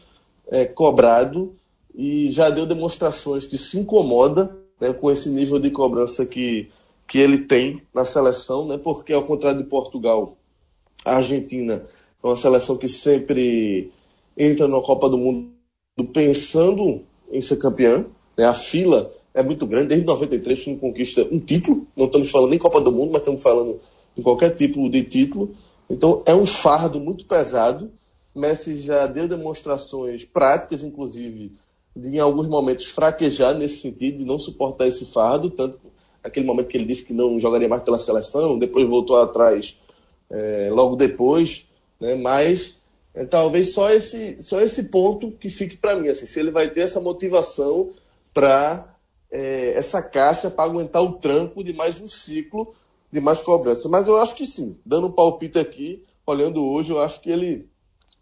[0.48, 1.54] é, cobrado
[1.94, 6.70] e já deu demonstrações que se incomoda né, com esse nível de cobrança que,
[7.08, 10.36] que ele tem na seleção, né, porque ao contrário de Portugal,
[11.04, 11.84] a Argentina
[12.22, 13.92] é uma seleção que sempre
[14.36, 15.52] entra na Copa do Mundo
[16.12, 18.04] pensando em ser campeã.
[18.36, 18.44] Né?
[18.44, 22.50] A fila é muito grande, desde 93 que não conquista um título, não estamos falando
[22.50, 23.78] nem Copa do Mundo, mas estamos falando
[24.16, 25.54] em qualquer tipo de título.
[25.88, 27.92] Então é um fardo muito pesado.
[28.34, 31.52] Messi já deu demonstrações práticas, inclusive,
[31.94, 35.78] de em alguns momentos fraquejar nesse sentido, de não suportar esse fardo, tanto
[36.22, 39.78] aquele momento que ele disse que não jogaria mais pela seleção, depois voltou atrás
[40.30, 41.68] é, logo depois,
[42.00, 42.14] né?
[42.14, 42.78] mas
[43.14, 46.70] é, talvez só esse, só esse ponto que fique para mim, assim, se ele vai
[46.70, 47.90] ter essa motivação
[48.32, 48.96] para
[49.30, 52.74] é, essa caixa para aguentar o tranco de mais um ciclo
[53.12, 53.88] de mais cobrança.
[53.88, 57.68] Mas eu acho que sim, dando um palpite aqui, olhando hoje, eu acho que ele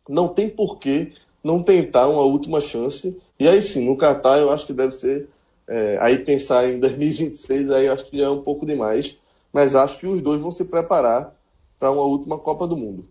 [0.09, 1.13] não tem porquê
[1.43, 3.19] não tentar uma última chance.
[3.43, 5.29] E aí sim, no Qatar eu acho que deve ser.
[5.67, 9.19] É, aí pensar em 2026 aí eu acho que já é um pouco demais.
[9.53, 11.35] Mas acho que os dois vão se preparar
[11.77, 13.05] para uma última Copa do Mundo.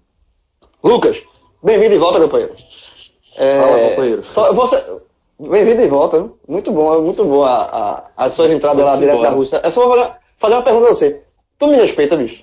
[0.82, 1.22] Lucas,
[1.62, 2.56] bem-vindo de volta, companheiro.
[3.36, 4.24] É, Fala, companheiro.
[4.24, 5.02] Só, você,
[5.38, 6.32] bem-vindo de volta.
[6.48, 9.60] Muito bom, muito bom a, a, as suas entradas lá direto da Rússia.
[9.62, 11.24] É só fazer, fazer uma pergunta a você.
[11.60, 12.42] Tu me respeita, bicho?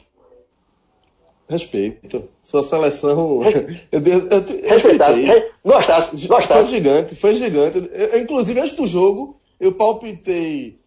[1.48, 2.28] Respeito.
[2.42, 3.42] Sua seleção.
[3.90, 5.16] eu, eu, eu, Respeitado.
[5.64, 6.52] Gostasse, gostasse.
[6.52, 7.90] Foi gigante, foi gigante.
[7.92, 10.78] Eu, inclusive, antes do jogo, eu palpitei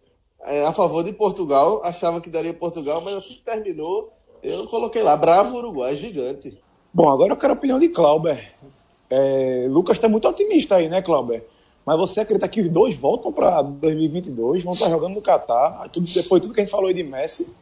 [0.44, 5.02] é, a favor de Portugal, achava que daria Portugal, mas assim que terminou, eu coloquei
[5.02, 6.56] lá, bravo Uruguai, gigante.
[6.92, 8.48] Bom, agora eu quero a opinião de Clauber.
[9.10, 11.44] É, Lucas está muito otimista aí, né, Clauber?
[11.84, 16.06] Mas você acredita que os dois voltam para 2022, vão estar jogando no Catar, tudo,
[16.06, 17.54] depois tudo que a gente falou aí de Messi?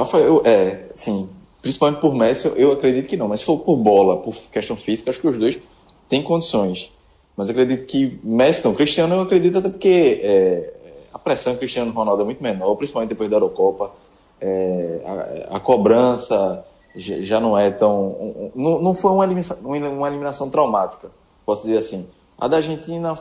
[0.00, 1.28] Rafael, é, sim,
[1.62, 5.10] principalmente por Messi, eu acredito que não, mas se for por bola, por questão física,
[5.10, 5.58] acho que os dois
[6.08, 6.92] têm condições.
[7.36, 10.74] Mas acredito que Messi não, Cristiano eu acredito até porque é,
[11.12, 13.92] a pressão do Cristiano Ronaldo é muito menor, principalmente depois da Eurocopa
[14.40, 16.64] é, a, a, cobrança
[16.96, 18.50] já não é tão.
[18.54, 21.10] Não, não foi uma eliminação, uma eliminação traumática,
[21.44, 22.08] posso dizer assim.
[22.38, 23.14] A da Argentina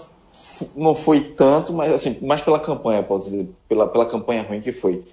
[0.76, 4.72] não foi tanto, mas assim, mais pela campanha, posso dizer, pela, pela campanha ruim que
[4.72, 5.04] foi.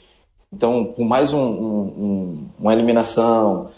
[0.53, 3.71] Então, com mais um, um, uma eliminação,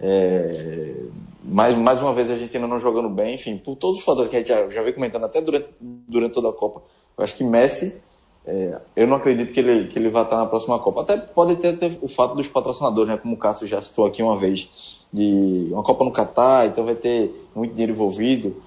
[0.00, 0.94] é,
[1.42, 4.36] mais, mais uma vez a Argentina não jogando bem, enfim, por todos os fatores que
[4.36, 6.82] a gente já, já veio comentando até durante, durante toda a Copa,
[7.16, 8.02] eu acho que Messi
[8.46, 11.00] é, eu não acredito que ele, que ele vá estar na próxima Copa.
[11.00, 14.22] Até pode ter, ter o fato dos patrocinadores, né, como o Cássio já citou aqui
[14.22, 18.62] uma vez, de uma Copa no Catar, então vai ter muito dinheiro envolvido.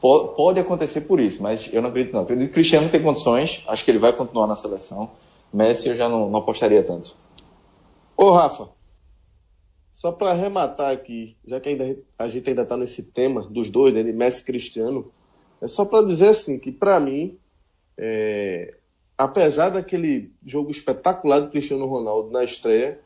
[0.00, 2.22] Pode, acontecer por isso, mas eu não acredito não.
[2.22, 5.10] Acredito que o Cristiano tem condições, acho que ele vai continuar na seleção.
[5.54, 7.16] Messi eu já não, não apostaria tanto.
[8.16, 8.68] Ô Rafa,
[9.92, 13.94] só para arrematar aqui, já que ainda, a gente ainda está nesse tema dos dois,
[13.94, 15.12] né, de Messi e Cristiano,
[15.60, 17.38] é só para dizer assim que para mim
[17.96, 18.74] é,
[19.16, 22.98] apesar daquele jogo espetacular do Cristiano Ronaldo na estreia,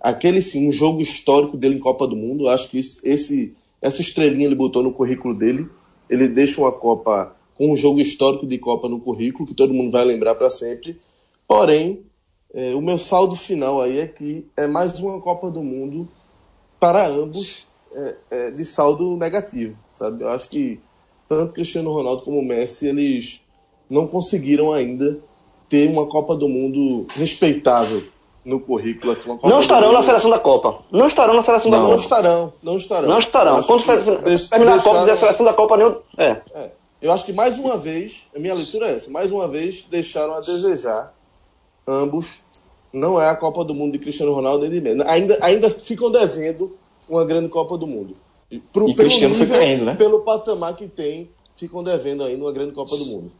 [0.00, 4.46] aquele sim, um jogo histórico dele em Copa do Mundo, acho que esse, essa estrelinha
[4.46, 5.68] ele botou no currículo dele,
[6.08, 9.90] ele deixa uma Copa com um jogo histórico de Copa no currículo, que todo mundo
[9.90, 10.98] vai lembrar para sempre.
[11.46, 12.04] Porém,
[12.52, 16.08] é, o meu saldo final aí é que é mais uma Copa do Mundo
[16.80, 20.22] para ambos é, é, de saldo negativo, sabe?
[20.22, 20.80] Eu acho que
[21.28, 23.44] tanto Cristiano Ronaldo como Messi, eles
[23.88, 25.18] não conseguiram ainda
[25.68, 28.02] ter uma Copa do Mundo respeitável
[28.44, 29.12] no currículo.
[29.12, 30.82] Assim, não estarão na seleção da Copa.
[30.90, 31.96] Não estarão na seleção não, da Copa.
[31.96, 33.08] Não estarão, não estarão.
[33.08, 33.62] Não estarão.
[33.62, 35.96] Quando terminar a Copa a seleção da Copa, nem.
[36.16, 36.40] É.
[36.54, 36.70] é.
[37.02, 40.34] Eu acho que mais uma vez, a minha leitura é essa, mais uma vez deixaram
[40.34, 41.15] a desejar
[41.86, 42.40] ambos.
[42.92, 45.02] Não é a Copa do Mundo de Cristiano Ronaldo nem de Messi.
[45.06, 46.76] Ainda, ainda ficam devendo
[47.08, 48.16] uma grande Copa do Mundo.
[48.72, 49.94] Pro, e Cristiano nível, foi caindo, né?
[49.96, 53.32] Pelo patamar que tem, ficam devendo ainda uma grande Copa do Mundo.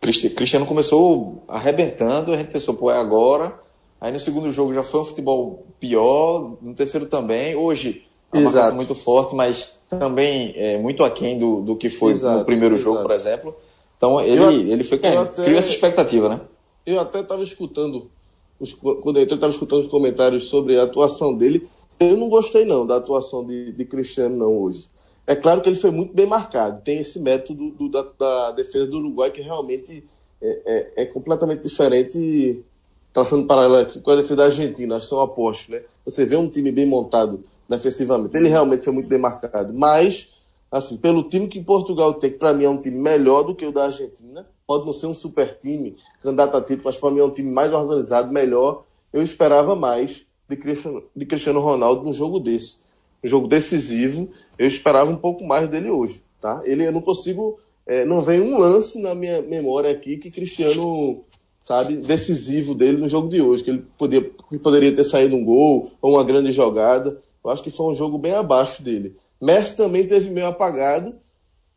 [0.00, 3.60] Cristiano começou arrebentando, a gente pensou, pô, é agora.
[4.00, 7.56] Aí no segundo jogo já foi um futebol pior, no terceiro também.
[7.56, 12.38] Hoje, a marcação muito forte, mas também é, muito aquém do, do que foi exato,
[12.38, 12.90] no primeiro exato.
[12.90, 13.56] jogo, por exemplo.
[13.96, 16.40] Então ele, eu, ele foi caindo, até, criou essa expectativa, né?
[16.88, 18.10] Eu até estava escutando,
[18.58, 21.68] os, quando eu estava escutando os comentários sobre a atuação dele,
[22.00, 24.88] eu não gostei não da atuação de, de Cristiano não hoje.
[25.26, 26.80] É claro que ele foi muito bem marcado.
[26.82, 30.02] Tem esse método do, da, da, defesa do Uruguai que realmente
[30.40, 32.64] é, é, é completamente diferente,
[33.12, 34.96] traçando paralelo aqui com a defesa da Argentina.
[34.96, 35.82] Acho que são opostos, né?
[36.06, 38.34] Você vê um time bem montado defensivamente.
[38.34, 39.74] Ele realmente foi muito bem marcado.
[39.74, 40.30] Mas
[40.72, 43.66] assim, pelo time que Portugal tem, que para mim é um time melhor do que
[43.66, 47.20] o da Argentina, pode não ser um super time, candidato a título, mas para mim
[47.20, 48.84] é um time mais organizado, melhor.
[49.10, 52.82] Eu esperava mais de Cristiano, de Cristiano Ronaldo num jogo desse.
[53.24, 56.22] Um jogo decisivo, eu esperava um pouco mais dele hoje.
[56.38, 56.60] Tá?
[56.66, 61.24] Ele, eu não consigo, é, não vem um lance na minha memória aqui que Cristiano,
[61.62, 65.44] sabe, decisivo dele no jogo de hoje, que ele podia, que poderia ter saído um
[65.46, 67.18] gol ou uma grande jogada.
[67.42, 69.16] Eu acho que foi um jogo bem abaixo dele.
[69.40, 71.14] Messi também teve meio apagado,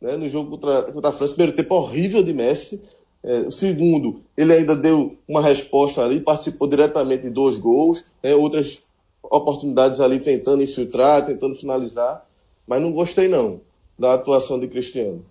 [0.02, 1.34] né, no jogo contra, contra a França.
[1.34, 2.84] Primeiro tempo horrível de Messi.
[3.24, 8.84] É, segundo, ele ainda deu uma resposta ali, participou diretamente de dois gols, né, outras
[9.22, 12.26] oportunidades ali tentando infiltrar, tentando finalizar,
[12.68, 13.62] mas não gostei não
[13.98, 15.24] da atuação de Cristiano.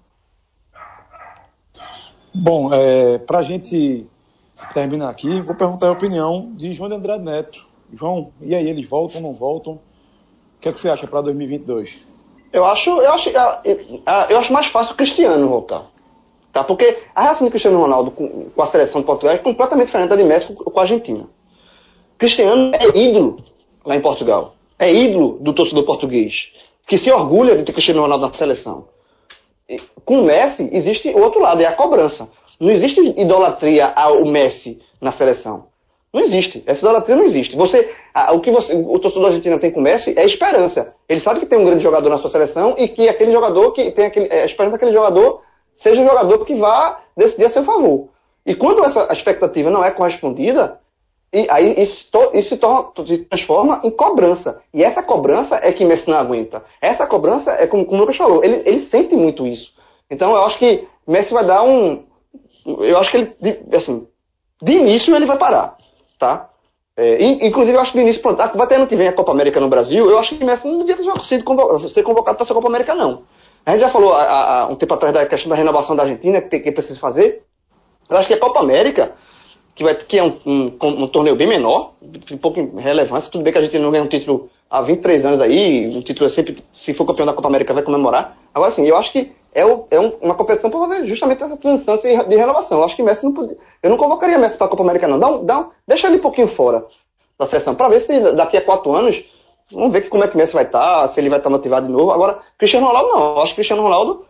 [2.33, 4.07] Bom, é, para a gente
[4.73, 7.67] terminar aqui, vou perguntar a opinião de João de Andrade Neto.
[7.93, 9.75] João, e aí, eles voltam ou não voltam?
[9.75, 12.20] O que, é que você acha para 2022?
[12.53, 13.31] Eu acho, eu acho,
[14.29, 15.87] eu acho mais fácil o Cristiano voltar.
[16.53, 16.65] Tá?
[16.65, 20.09] Porque a relação de Cristiano Ronaldo com, com a seleção de Portugal é completamente diferente
[20.09, 21.29] da de Messi com, com a Argentina.
[22.19, 23.39] Cristiano é ídolo
[23.85, 24.55] lá em Portugal.
[24.79, 26.53] É ídolo do torcedor português,
[26.87, 28.89] que se orgulha de ter Cristiano Ronaldo na seleção.
[30.05, 32.29] Com o Messi, existe o outro lado, é a cobrança.
[32.59, 35.70] Não existe idolatria ao Messi na seleção.
[36.13, 36.63] Não existe.
[36.67, 37.57] Essa idolatria não existe.
[37.57, 40.95] Você, a, o que você, o torcedor argentino tem com o Messi é esperança.
[41.09, 43.93] Ele sabe que tem um grande jogador na sua seleção e que aquele jogador que
[43.93, 45.43] tem aquele, é, a esperança daquele jogador
[45.75, 48.09] seja um jogador que vá decidir a seu favor.
[48.45, 50.81] E quando essa expectativa não é correspondida,
[51.33, 54.61] e aí isso, isso se, torna, se, transforma em cobrança.
[54.75, 56.65] E essa cobrança é que Messi não aguenta.
[56.81, 59.75] Essa cobrança é como, como o Lucas falou, ele, ele sente muito isso.
[60.11, 62.03] Então eu acho que Messi vai dar um.
[62.67, 63.37] Eu acho que ele,
[63.73, 64.09] assim,
[64.61, 65.77] de início ele vai parar
[66.21, 66.51] tá?
[66.97, 69.13] É, inclusive, eu acho que no início, pronto, ah, vai ter ano que vem a
[69.13, 72.37] Copa América no Brasil, eu acho que Messi não devia ter sido convocado, ser convocado
[72.37, 73.23] para essa Copa América, não.
[73.65, 76.49] A gente já falou há, um tempo atrás da questão da renovação da Argentina, que,
[76.49, 77.43] tem, que precisa fazer.
[78.09, 79.13] Eu acho que a Copa América,
[79.75, 83.53] que, vai, que é um, um, um torneio bem menor, de pouca relevância, tudo bem
[83.53, 86.63] que a gente não ganha um título há 23 anos aí, um título é sempre,
[86.73, 88.37] se for campeão da Copa América, vai comemorar.
[88.55, 91.57] Agora sim, eu acho que é, o, é um, uma competição para fazer justamente essa
[91.57, 92.79] transição de renovação.
[92.79, 93.57] Eu acho que Messi não podia.
[93.83, 95.19] Eu não convocaria Messi para a Copa América, não.
[95.19, 96.85] Dá um, dá um, deixa ele um pouquinho fora
[97.39, 99.25] da seleção, para ver se daqui a quatro anos.
[99.73, 101.87] Vamos ver como é que Messi vai estar, tá, se ele vai estar tá motivado
[101.87, 102.11] de novo.
[102.11, 103.37] Agora, Cristiano Ronaldo não.
[103.37, 104.27] Eu acho que Cristiano Ronaldo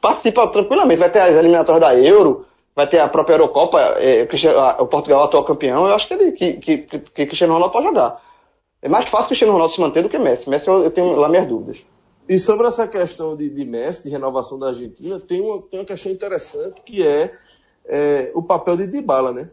[0.00, 0.98] participa tranquilamente.
[0.98, 4.28] Vai ter as eliminatórias da Euro, vai ter a própria Eurocopa, é,
[4.78, 5.86] o Portugal atual campeão.
[5.86, 8.20] Eu acho que, ele, que, que, que Cristiano Ronaldo pode jogar.
[8.80, 10.48] É mais fácil Cristiano Ronaldo se manter do que Messi.
[10.48, 11.78] Messi eu, eu tenho lá minhas dúvidas.
[12.28, 15.86] E sobre essa questão de, de Messi, de renovação da Argentina, tem uma, tem uma
[15.86, 17.36] questão interessante que é,
[17.84, 19.50] é, o papel de Dybala, né?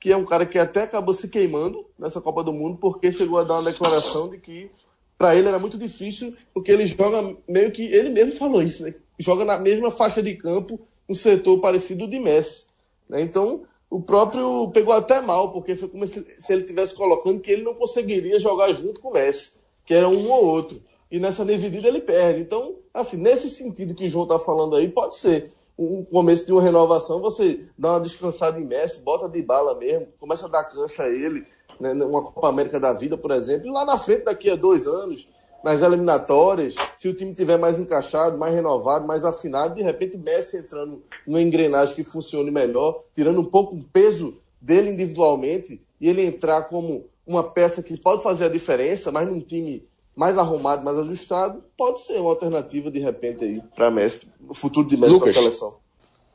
[0.00, 3.38] Que é um cara que até acabou se queimando nessa Copa do Mundo porque chegou
[3.38, 4.70] a dar uma declaração de que
[5.16, 8.94] para ele era muito difícil porque ele joga meio que ele mesmo falou isso, né?
[9.18, 12.66] Joga na mesma faixa de campo, um setor parecido de Messi,
[13.08, 13.20] né?
[13.20, 17.50] Então o próprio pegou até mal porque foi como se, se ele tivesse colocando que
[17.50, 19.52] ele não conseguiria jogar junto com o Messi,
[19.86, 22.40] que era um ou outro e nessa dividida ele perde.
[22.40, 26.52] Então, assim, nesse sentido que o João está falando aí, pode ser um começo de
[26.52, 30.64] uma renovação, você dá uma descansada em Messi, bota de bala mesmo, começa a dar
[30.64, 31.46] cancha a ele,
[31.78, 34.88] né, numa Copa América da vida, por exemplo, e lá na frente, daqui a dois
[34.88, 35.28] anos,
[35.62, 40.58] nas eliminatórias, se o time tiver mais encaixado, mais renovado, mais afinado, de repente Messi
[40.58, 46.24] entrando numa engrenagem que funcione melhor, tirando um pouco o peso dele individualmente, e ele
[46.24, 49.86] entrar como uma peça que pode fazer a diferença, mas num time
[50.18, 54.88] mais arrumado, mais ajustado, pode ser uma alternativa de repente aí para Messi, o futuro
[54.88, 55.76] de Messi para a seleção.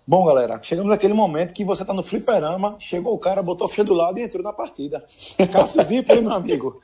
[0.07, 3.69] Bom, galera, chegamos naquele momento que você tá no fliperama, chegou o cara, botou o
[3.69, 5.03] fio do lado e entrou na partida.
[5.51, 6.81] Cássio Vip, meu amigo.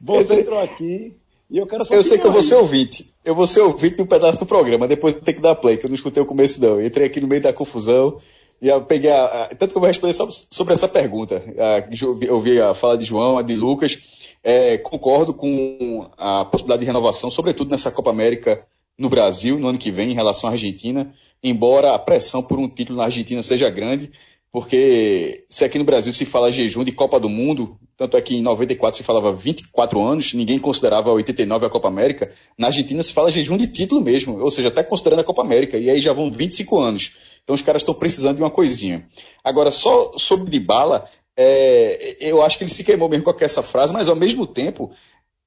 [0.00, 1.14] Você entrou aqui
[1.50, 3.12] e eu quero Eu sei que eu vou ser ouvinte.
[3.22, 5.84] Eu vou ser ouvinte de um pedaço do programa, depois tem que dar play, que
[5.84, 6.80] eu não escutei o começo não.
[6.80, 8.16] Eu entrei aqui no meio da confusão
[8.60, 11.42] e eu peguei a, a, tanto que eu vou responder sobre, sobre essa pergunta.
[11.58, 14.17] A, eu ouvi a fala de João, a de Lucas.
[14.42, 18.64] É, concordo com a possibilidade de renovação, sobretudo nessa Copa América
[18.98, 21.12] no Brasil, no ano que vem, em relação à Argentina,
[21.42, 24.10] embora a pressão por um título na Argentina seja grande,
[24.50, 28.36] porque se aqui no Brasil se fala jejum de Copa do Mundo, tanto é que
[28.36, 33.12] em 94 se falava 24 anos, ninguém considerava 89 a Copa América, na Argentina se
[33.12, 36.12] fala jejum de título mesmo, ou seja, até considerando a Copa América, e aí já
[36.12, 37.12] vão 25 anos.
[37.44, 39.06] Então os caras estão precisando de uma coisinha.
[39.44, 41.08] Agora, só sobre Dybala,
[41.38, 44.90] é, eu acho que ele se queimou mesmo com essa frase, mas ao mesmo tempo,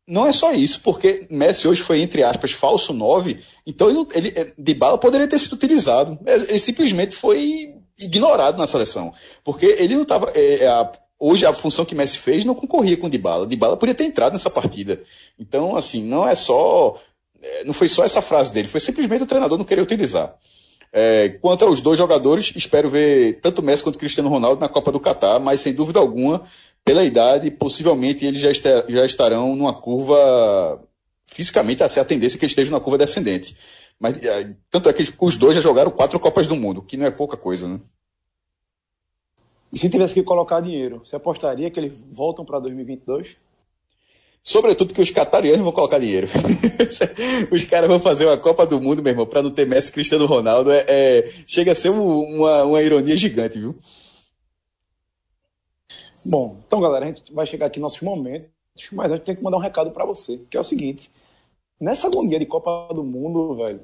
[0.08, 4.34] não é só isso, porque Messi hoje foi, entre aspas, falso 9, então ele, ele
[4.36, 6.18] é, de bala poderia ter sido utilizado.
[6.26, 9.14] Ele simplesmente foi ignorado na seleção.
[9.44, 10.32] Porque ele não estava.
[10.34, 13.46] É, é hoje a função que Messi fez não concorria com o Dybala.
[13.46, 15.02] Dybala podia ter entrado nessa partida.
[15.38, 16.98] Então, assim, não é só
[17.42, 20.36] é, não foi só essa frase dele, foi simplesmente o treinador não querer utilizar.
[20.94, 25.00] É, quanto aos dois jogadores, espero ver tanto Messi quanto Cristiano Ronaldo na Copa do
[25.00, 26.44] Catar, mas sem dúvida alguma,
[26.84, 30.84] pela idade, possivelmente eles já, estar, já estarão numa curva.
[31.26, 33.56] Fisicamente, assim, a tendência é que estejam na curva descendente.
[33.98, 37.06] Mas é, tanto é que os dois já jogaram quatro Copas do Mundo, que não
[37.06, 37.80] é pouca coisa, né?
[39.72, 43.38] E se tivesse que colocar dinheiro, você apostaria que eles voltam para 2022?
[44.44, 46.28] Sobretudo porque os catarianos vão colocar dinheiro.
[47.52, 50.26] os caras vão fazer uma Copa do Mundo, meu irmão, para não ter Messi Cristiano
[50.26, 50.72] Ronaldo.
[50.72, 53.76] É, é, chega a ser um, uma, uma ironia gigante, viu?
[56.26, 58.50] Bom, então, galera, a gente vai chegar aqui nossos momentos,
[58.92, 61.12] mas a gente tem que mandar um recado para você, que é o seguinte.
[61.80, 63.82] Nessa agonia de Copa do Mundo, velho,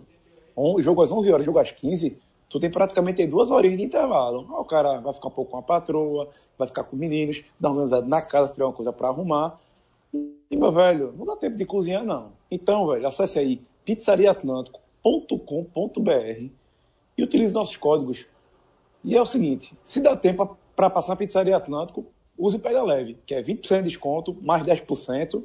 [0.56, 2.18] um, jogo às 11 horas, jogo às 15,
[2.50, 4.46] tu tem praticamente duas horinhas de intervalo.
[4.50, 7.82] o cara vai ficar um pouco com a patroa, vai ficar com meninos, dá uma
[7.82, 9.60] organizada na casa, tiver uma coisa para arrumar.
[10.52, 12.34] Meu velho, não dá tempo de cozinhar, não.
[12.50, 16.50] Então, velho, acesse aí pizzariaatlântico.com.br
[17.18, 18.26] e utilize nossos códigos.
[19.04, 22.06] E é o seguinte, se dá tempo para passar na Pizzaria Atlântico,
[22.38, 25.44] use o Pega Leve, que é 20% de desconto, mais 10%.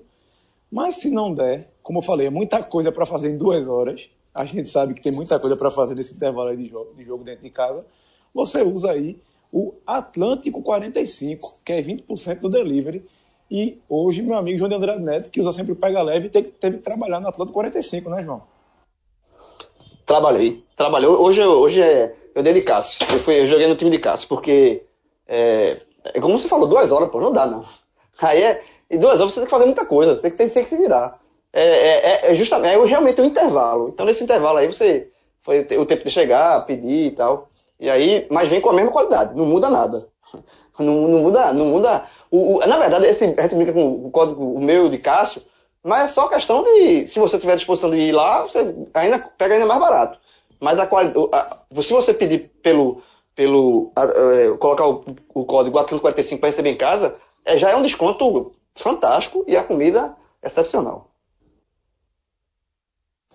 [0.71, 4.09] Mas se não der, como eu falei, é muita coisa para fazer em duas horas.
[4.35, 7.23] A gente sabe que tem muita coisa para fazer nesse intervalo de jogo, de jogo
[7.23, 7.85] dentro de casa.
[8.35, 9.21] Você usa aí
[9.53, 13.05] o Atlântico 45, que é 20% do delivery
[13.53, 16.49] e hoje, meu amigo João de Andrade Neto, que usa sempre o Pega Leve, teve,
[16.53, 18.43] teve que trabalhar no Atlântico 45, né, João?
[20.07, 20.65] Trabalhei.
[20.75, 21.07] Trabalhei.
[21.07, 23.07] Hoje, hoje é, eu dei de Cássio.
[23.13, 24.85] Eu, fui, eu joguei no time de Cássio, porque,
[25.29, 27.63] é, é, como você falou, duas horas, pô, não dá, não.
[28.23, 30.49] Aí é, em duas horas você tem que fazer muita coisa, você tem que, tem,
[30.49, 31.21] tem que se virar.
[31.53, 33.91] É, é, é, é justamente, é realmente um intervalo.
[33.91, 35.11] Então, nesse intervalo aí, você
[35.43, 37.51] foi o tempo de chegar, pedir e tal.
[37.79, 40.09] E aí, mas vem com a mesma qualidade, não muda nada.
[40.79, 44.11] Não, não muda, não muda o, o, na verdade, esse, a gente brinca com o
[44.11, 45.43] código meu de Cássio,
[45.85, 49.55] mas é só questão de, se você tiver disposição de ir lá, você ainda pega
[49.55, 50.19] ainda mais barato.
[50.59, 50.89] Mas a
[51.83, 53.03] se você pedir pelo,
[53.35, 55.05] pelo a, é, colocar o,
[55.35, 59.63] o código 445 para receber em casa, é, já é um desconto fantástico e a
[59.63, 61.11] comida excepcional.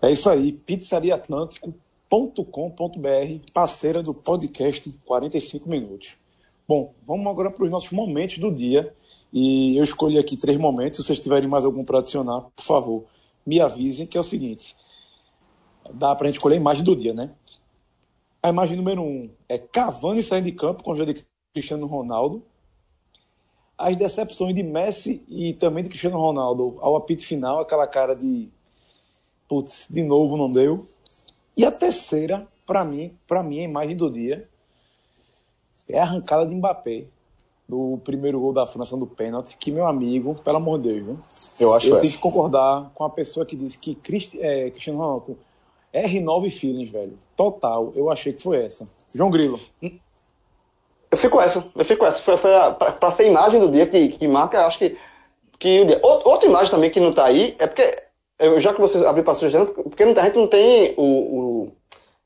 [0.01, 6.17] É isso aí, pizzariaatlântico.com.br, parceira do podcast 45 minutos.
[6.67, 8.93] Bom, vamos agora para os nossos momentos do dia.
[9.31, 10.97] E eu escolhi aqui três momentos.
[10.97, 13.05] Se vocês tiverem mais algum para adicionar, por favor,
[13.45, 14.75] me avisem, que é o seguinte.
[15.93, 17.31] Dá para a gente escolher a imagem do dia, né?
[18.43, 22.43] A imagem número um é Cavani saindo de campo com o de Cristiano Ronaldo.
[23.77, 28.49] As decepções de Messi e também de Cristiano Ronaldo ao apito final, aquela cara de
[29.47, 30.85] putz, de novo não deu.
[31.55, 34.49] E a terceira, para mim, para mim a imagem do dia
[35.89, 37.05] é a arrancada de Mbappé
[37.67, 41.19] do primeiro gol da França do pênalti, que, meu amigo, pelo amor de Deus, viu?
[41.59, 43.97] Eu acho Eu tenho que concordar com a pessoa que disse que
[44.39, 45.37] é, Cristiano Ronaldo
[45.93, 47.17] R9 feelings, velho.
[47.35, 48.87] Total, eu achei que foi essa.
[49.13, 49.59] João Grilo.
[49.81, 52.21] Eu fico com essa, eu fico com essa.
[52.21, 54.97] Foi, foi a, pra, pra, ser a imagem do dia que, que marca, acho que,
[55.59, 55.99] que o dia.
[56.03, 58.03] Outra imagem também que não tá aí é porque,
[58.57, 61.71] já que você abriu para sugestão, porque a gente não tem o, o,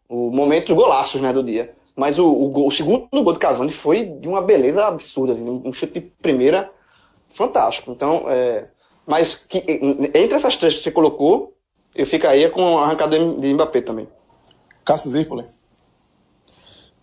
[0.09, 1.73] o momento dos golaços né, do dia.
[1.95, 5.43] Mas o, o, gol, o, segundo gol do Cavani foi de uma beleza absurda, assim,
[5.63, 6.71] um chute de primeira
[7.33, 7.91] fantástico.
[7.91, 8.67] Então, é,
[9.05, 9.57] mas que,
[10.13, 11.53] entre essas três que você colocou,
[11.95, 14.07] eu ficaria com a arrancada de Mbappé também.
[14.85, 15.45] Cássio Zirpoli.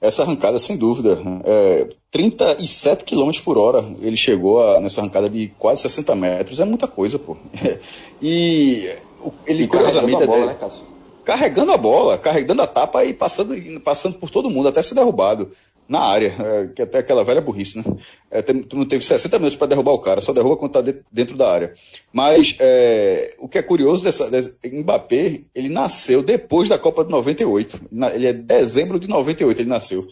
[0.01, 1.19] Essa arrancada, sem dúvida.
[1.45, 6.61] É, 37 km por hora ele chegou a, nessa arrancada de quase 60 metros.
[6.61, 7.37] É muita coisa, pô.
[8.23, 8.89] e
[9.47, 10.23] ele, e curiosamente.
[10.23, 10.88] A bola, é, né, Cássio?
[11.29, 15.51] Carregando a bola, carregando a tapa e passando, passando por todo mundo, até ser derrubado
[15.87, 17.85] na área, é, que até aquela velha burrice, né?
[18.31, 20.81] É, tem, tu não teve 60 minutos para derrubar o cara, só derruba quando tá
[20.81, 21.75] de, dentro da área.
[22.11, 27.11] Mas é, o que é curioso dessa, dessa, Mbappé, ele nasceu depois da Copa de
[27.11, 27.79] 98.
[28.15, 30.09] Ele é dezembro de 98, ele nasceu.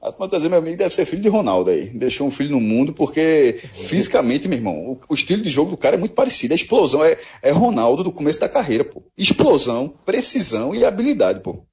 [0.00, 1.86] A turma tá dizendo, meu amigo, deve ser filho de Ronaldo aí.
[1.86, 5.76] Deixou um filho no mundo, porque fisicamente, meu irmão, o, o, estilo de jogo do
[5.76, 6.54] cara é muito parecido.
[6.54, 9.02] A explosão é, é Ronaldo do começo da carreira, pô.
[9.16, 11.64] Explosão, precisão e habilidade, pô.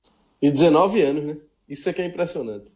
[0.42, 1.38] E 19 anos, né?
[1.70, 2.72] Isso é que é impressionante.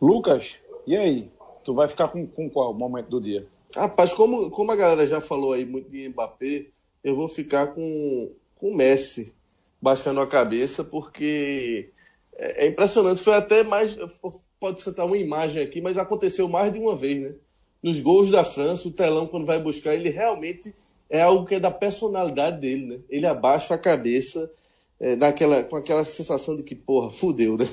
[0.00, 0.56] Lucas,
[0.86, 1.30] e aí?
[1.64, 3.46] Tu vai ficar com, com qual momento do dia?
[3.74, 6.66] Rapaz, como, como a galera já falou aí muito de Mbappé,
[7.02, 9.34] eu vou ficar com o Messi
[9.80, 11.90] baixando a cabeça, porque
[12.36, 13.22] é, é, impressionante.
[13.22, 13.96] Foi até mais.
[14.58, 17.34] Pode citar uma imagem aqui, mas aconteceu mais de uma vez, né?
[17.82, 20.74] Nos gols da França, o telão, quando vai buscar, ele realmente
[21.08, 22.98] é algo que é da personalidade dele, né?
[23.08, 24.50] Ele abaixa a cabeça
[24.98, 27.66] é, daquela, com aquela sensação de que, porra, fudeu, né?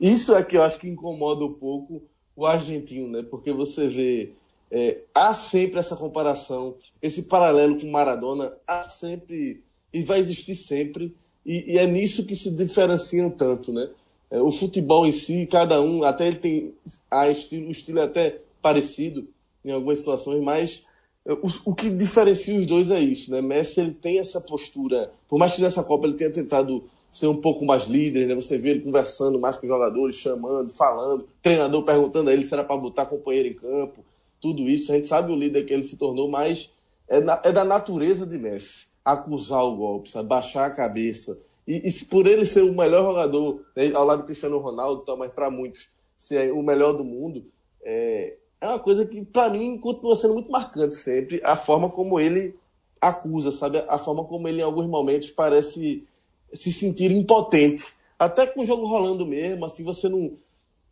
[0.00, 2.02] Isso é que eu acho que incomoda um pouco
[2.34, 3.22] o argentino, né?
[3.22, 4.32] Porque você vê.
[4.70, 11.14] É, há sempre essa comparação, esse paralelo com Maradona, há sempre e vai existir sempre.
[11.44, 13.88] E, e é nisso que se diferenciam tanto, né?
[14.30, 16.74] É, o futebol em si, cada um, até ele tem
[17.10, 19.28] a estilo, o estilo é até parecido
[19.64, 20.84] em algumas situações, mas
[21.26, 23.40] é, o, o, que diferencia os dois é isso, né?
[23.40, 27.36] Messi ele tem essa postura, por mais que nessa Copa ele tenha tentado ser um
[27.36, 28.34] pouco mais líder, né?
[28.34, 32.52] Você vê ele conversando mais com os jogadores, chamando, falando, treinador perguntando a ele se
[32.54, 34.04] era para botar companheiro em campo,
[34.40, 34.90] tudo isso.
[34.90, 36.70] A gente sabe o líder que ele se tornou, mas
[37.06, 40.28] é, na, é da natureza de Messi acusar o golpe, sabe?
[40.28, 41.38] baixar a cabeça.
[41.66, 43.92] E, e por ele ser o melhor jogador, né?
[43.92, 47.44] ao lado do Cristiano Ronaldo, tá, mas para muitos ser o melhor do mundo,
[47.82, 52.18] é, é uma coisa que para mim continua sendo muito marcante sempre, a forma como
[52.18, 52.54] ele
[53.00, 53.84] acusa, sabe?
[53.88, 56.06] A forma como ele em alguns momentos parece
[56.52, 57.94] se sentir impotente.
[58.18, 60.32] Até com o jogo rolando mesmo, assim, você não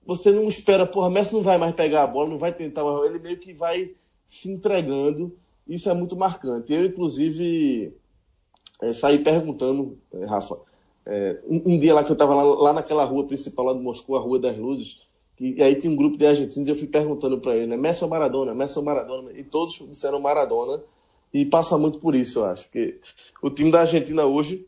[0.04, 3.20] você não espera, porra, Messi não vai mais pegar a bola, não vai tentar ele
[3.20, 3.92] meio que vai
[4.26, 5.32] se entregando.
[5.66, 6.72] Isso é muito marcante.
[6.72, 7.94] Eu, inclusive,
[8.83, 10.59] é, saí perguntando, é, Rafa,
[11.07, 13.78] é, um, um, dia lá que eu estava lá, lá, naquela rua principal lá de
[13.78, 15.03] Moscou, a Rua das Luzes,
[15.37, 17.76] que, e aí tinha um grupo de argentinos e eu fui perguntando para ele, né,
[17.76, 20.83] Messi ou Maradona, Messi ou Maradona, e todos disseram Maradona,
[21.33, 23.01] e passa muito por isso, eu acho, porque
[23.41, 24.66] o time da Argentina hoje,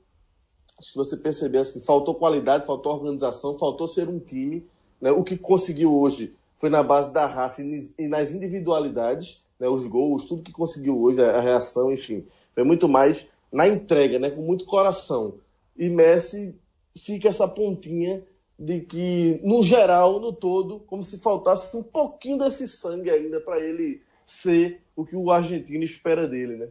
[0.78, 4.64] acho que você percebeu assim, faltou qualidade, faltou organização, faltou ser um time,
[5.00, 7.62] né, o que conseguiu hoje foi na base da raça
[7.98, 12.88] e nas individualidades, né, os gols, tudo que conseguiu hoje, a reação, enfim, foi muito
[12.88, 15.38] mais na entrega, né, com muito coração.
[15.76, 16.58] E Messi
[16.98, 18.26] fica essa pontinha
[18.58, 23.60] de que, no geral, no todo, como se faltasse um pouquinho desse sangue ainda para
[23.60, 26.68] ele ser o que o argentino espera dele, né?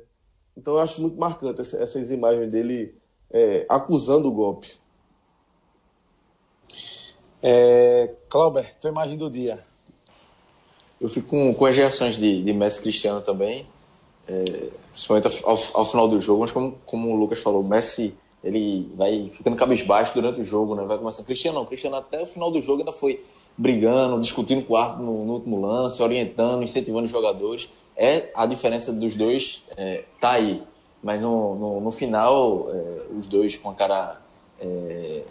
[0.57, 2.95] Então eu acho muito marcante essa, essas imagens dele
[3.31, 4.73] é, acusando o golpe.
[7.41, 9.63] É, Clauber, tua imagem do dia.
[10.99, 13.67] Eu fico com, com as reações de, de Messi Cristiano também.
[14.27, 18.15] É, principalmente ao, ao, final do jogo, mas como, como o Lucas falou, o Messi
[18.43, 20.83] ele vai ficando cabisbaixo durante o jogo, né?
[20.83, 21.25] Vai começando.
[21.25, 23.23] Cristiano não, Cristiano até o final do jogo ainda foi
[23.57, 27.71] brigando, discutindo com o árbitro no, no, último lance, orientando, incentivando os jogadores.
[27.95, 30.61] É a diferença dos dois é, tá aí,
[31.01, 34.19] mas no, no, no final é, os dois com a cara
[34.59, 35.23] é,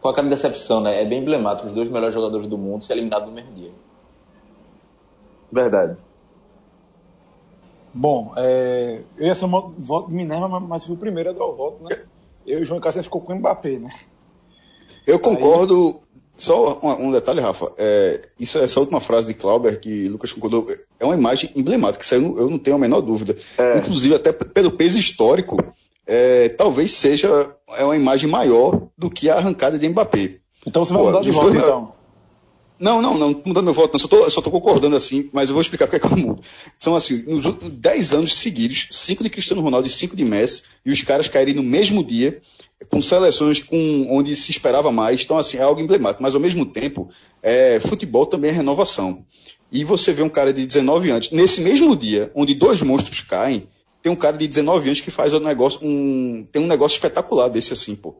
[0.00, 1.02] com a cara de decepção, né?
[1.02, 3.72] É bem emblemático os dois melhores jogadores do mundo se eliminados no mesmo dia.
[5.50, 5.96] Verdade.
[7.92, 11.44] Bom, é, eu ia ser um voto de Minerva, mas fui o primeiro a dar
[11.44, 11.96] o voto, né?
[12.46, 13.90] Eu e o João Cássio ficou com o Mbappé, né?
[15.06, 16.00] Eu concordo.
[16.02, 16.08] Aí...
[16.36, 17.72] Só um, um, detalhe, Rafa.
[17.76, 20.68] É, isso, essa última frase de Clauber, que Lucas concordou,
[21.00, 23.36] é uma imagem emblemática, isso eu não, eu não tenho a menor dúvida.
[23.58, 23.78] É.
[23.78, 25.56] Inclusive, até pelo peso histórico,
[26.06, 30.36] é, talvez seja é uma imagem maior do que a arrancada de Mbappé.
[30.64, 31.92] Então você vai Pô, mudar de voto, então.
[32.80, 34.30] Não, não, não, mudando meu voto, não.
[34.30, 36.42] Só tô, concordando assim, mas eu vou explicar porque é que eu mudo.
[36.78, 40.62] São assim, nos últimos 10 anos seguidos, 5 de Cristiano Ronaldo e 5 de Messi,
[40.86, 42.40] e os caras caírem no mesmo dia,
[42.88, 45.22] com seleções com, onde se esperava mais.
[45.22, 46.22] Então, assim, é algo emblemático.
[46.22, 47.10] Mas ao mesmo tempo,
[47.42, 49.24] é, futebol também é renovação.
[49.70, 53.68] E você vê um cara de 19 anos, nesse mesmo dia, onde dois monstros caem,
[54.02, 57.48] tem um cara de 19 anos que faz um negócio, um, tem um negócio espetacular
[57.48, 58.16] desse assim, pô.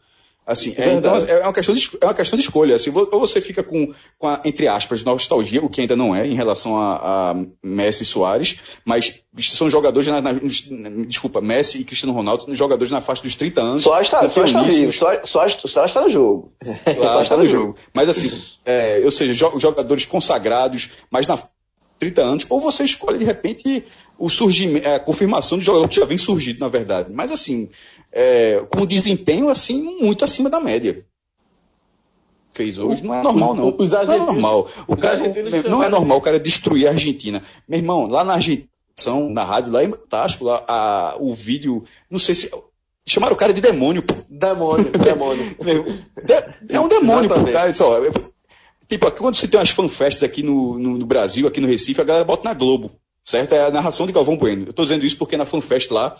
[0.48, 2.74] Assim, é, então é uma questão de, é uma questão de escolha.
[2.74, 6.26] Assim, ou você fica com, com a, entre aspas, nostalgia, o que ainda não é
[6.26, 10.32] em relação a, a Messi e Soares, mas são jogadores na, na,
[11.06, 13.82] desculpa, Messi e Cristiano Ronaldo, jogadores na faixa dos 30 anos.
[13.82, 16.50] Soares está tá vivo, Soares está no jogo.
[16.98, 17.76] Claro, está no jogo.
[17.92, 18.32] Mas assim,
[18.64, 21.38] é, ou seja, jogadores consagrados, mas na
[21.98, 23.84] 30 anos, ou você escolhe de repente
[24.18, 27.12] o surgimento, a confirmação de jogador que já vem surgido, na verdade.
[27.12, 27.68] Mas assim,
[28.12, 31.04] é, com desempenho assim muito acima da média.
[32.54, 33.76] Fez hoje, não é normal, não.
[33.78, 34.70] Os não é normal.
[34.88, 35.20] O cara,
[35.68, 37.42] não é normal o cara destruir a Argentina.
[37.68, 38.68] Meu irmão, lá na Argentina,
[39.30, 42.50] na rádio, lá é fantástico, lá, a, o vídeo, não sei se.
[43.06, 44.14] Chamaram o cara de demônio, pô.
[44.28, 45.56] Demônio, demônio.
[46.68, 47.72] é um demônio, pô, cara.
[47.72, 48.00] Só,
[48.88, 52.04] tipo, quando você tem umas fanfests aqui no, no, no, Brasil, aqui no Recife, a
[52.04, 52.90] galera bota na Globo,
[53.24, 53.54] certo?
[53.54, 54.66] É a narração de Galvão Bueno.
[54.66, 56.16] Eu tô dizendo isso porque na fanfest lá,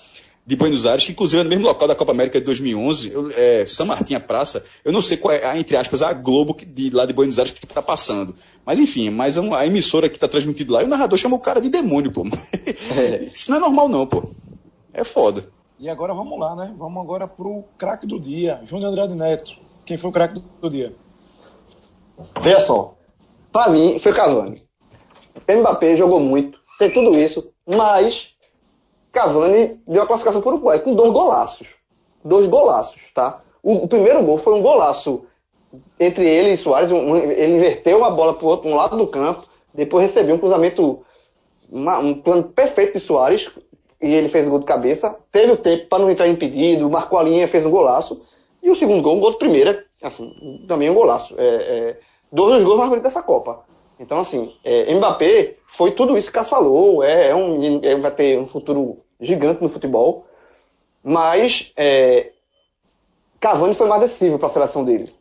[0.49, 3.31] de Buenos Aires, que inclusive é no mesmo local da Copa América de 2011, eu,
[3.37, 6.89] é, São Martim, a praça, eu não sei qual é, entre aspas, a Globo de
[6.89, 8.35] lá de Buenos Aires que está passando.
[8.65, 11.43] Mas enfim, mas é a emissora que está transmitido lá, e o narrador chamou o
[11.43, 12.25] cara de demônio, pô.
[12.97, 13.25] É.
[13.31, 14.23] Isso não é normal não, pô.
[14.91, 15.45] É foda.
[15.79, 16.75] E agora vamos lá, né?
[16.79, 19.53] Vamos agora pro craque do dia, Júnior Andrade Neto.
[19.85, 20.95] Quem foi o craque do dia?
[22.43, 22.97] Veja só,
[23.53, 24.63] pra mim foi Cavani.
[25.47, 28.35] Mbappé jogou muito, tem tudo isso, mas
[29.19, 31.75] Cavani deu a classificação para o Uruguai com dois golaços.
[32.25, 33.41] Dois golaços, tá?
[33.61, 35.25] O, o, primeiro gol foi um golaço
[35.99, 36.93] entre ele e Soares.
[36.93, 39.45] Um, ele inverteu a bola para um lado do campo,
[39.75, 41.05] depois recebeu um cruzamento,
[41.69, 43.51] uma, um plano perfeito de Soares,
[44.01, 45.19] e ele fez o gol de cabeça.
[45.33, 48.23] Teve o tempo para não entrar impedido, marcou a linha, fez um golaço.
[48.63, 51.35] E o segundo gol, um gol de primeira, assim, também um golaço.
[51.37, 52.01] É, é,
[52.31, 53.65] dois dos gols mais bonitos dessa Copa.
[53.99, 57.03] Então, assim, é, Mbappé foi tudo isso que o Cássio falou.
[57.03, 60.27] É, é um, vai ter um futuro gigante no futebol.
[61.03, 62.33] Mas é,
[63.41, 65.15] Cavani foi mais decisivo para a seleção dele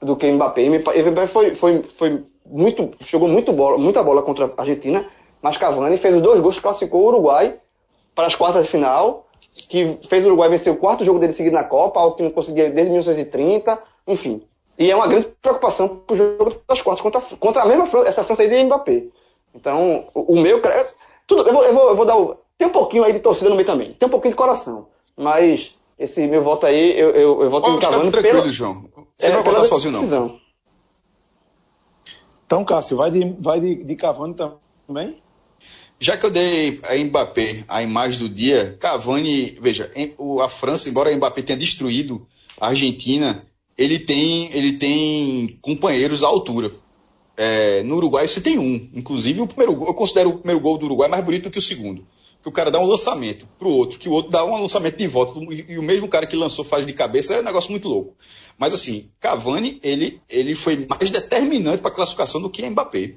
[0.00, 0.68] do que Mbappé.
[0.68, 5.06] Mbappé foi, foi, foi muito, jogou muito bola, muita bola contra a Argentina,
[5.42, 7.58] mas Cavani fez os dois gols, classificou o Uruguai
[8.14, 9.26] para as quartas de final,
[9.68, 12.30] que fez o Uruguai vencer o quarto jogo dele seguido na Copa, algo que não
[12.30, 14.42] conseguia desde 1930, enfim.
[14.78, 18.08] E é uma grande preocupação para o jogo das quartas contra, contra a mesma França,
[18.08, 19.04] essa França aí de Mbappé.
[19.54, 20.60] Então, o, o meu.
[21.26, 22.36] Tudo, eu, vou, eu, vou, eu vou dar o.
[22.58, 23.92] Tem um pouquinho aí de torcida no meio também.
[23.94, 24.88] Tem um pouquinho de coração.
[25.16, 28.10] Mas esse meu voto aí, eu, eu, eu voto em Cavani.
[28.10, 28.88] tranquilo, pela, João.
[29.16, 30.26] Você é, não vai votar sozinho, decisão.
[30.28, 30.46] não.
[32.46, 35.20] Então, Cássio, vai de, vai de, de Cavani também?
[35.98, 39.90] Já que eu dei a Mbappé a imagem do dia, Cavani, veja,
[40.42, 42.26] a França, embora a Mbappé tenha destruído
[42.60, 43.44] a Argentina,
[43.76, 46.70] ele tem, ele tem companheiros à altura.
[47.36, 48.88] É, no Uruguai você tem um.
[48.94, 51.62] Inclusive, o primeiro eu considero o primeiro gol do Uruguai mais bonito do que o
[51.62, 52.06] segundo.
[52.46, 55.08] Que o cara dá um lançamento pro outro, que o outro dá um lançamento de
[55.08, 58.14] volta, e o mesmo cara que lançou faz de cabeça, é um negócio muito louco.
[58.56, 63.14] Mas assim, Cavani, ele, ele foi mais determinante para a classificação do que Mbappé.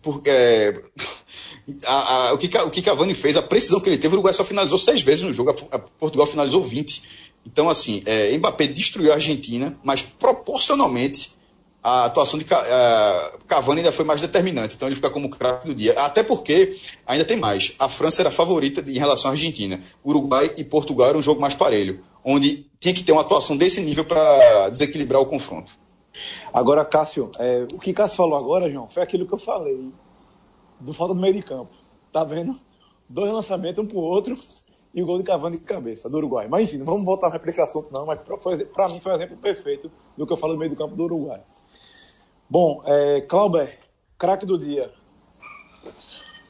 [0.00, 0.82] Porque, é,
[1.84, 4.32] a, a, o, que, o que Cavani fez, a precisão que ele teve, o Uruguai
[4.32, 7.02] só finalizou seis vezes no jogo, a, Portugal finalizou 20.
[7.44, 11.36] Então, assim, é, Mbappé destruiu a Argentina, mas proporcionalmente
[11.82, 14.76] a atuação de Cavani ainda foi mais determinante.
[14.76, 15.98] Então ele fica como craque do dia.
[15.98, 16.76] Até porque
[17.06, 17.74] ainda tem mais.
[17.78, 19.80] A França era a favorita em relação à Argentina.
[20.06, 23.80] Uruguai e Portugal era um jogo mais parelho, onde tinha que ter uma atuação desse
[23.80, 25.72] nível para desequilibrar o confronto.
[26.52, 29.90] Agora, Cássio, é, o que Cássio falou agora, João, foi aquilo que eu falei
[30.78, 31.72] do falta do meio de campo.
[32.12, 32.58] Tá vendo?
[33.08, 34.36] Dois lançamentos um pro outro
[34.94, 36.46] e o gol de Cavani de cabeça, do Uruguai.
[36.48, 39.36] Mas enfim, não vamos voltar para esse assunto não, mas para mim foi um exemplo
[39.36, 41.40] perfeito do que eu falo do meio do campo do Uruguai.
[42.52, 43.78] Bom, é, Clauber,
[44.18, 44.92] craque do dia.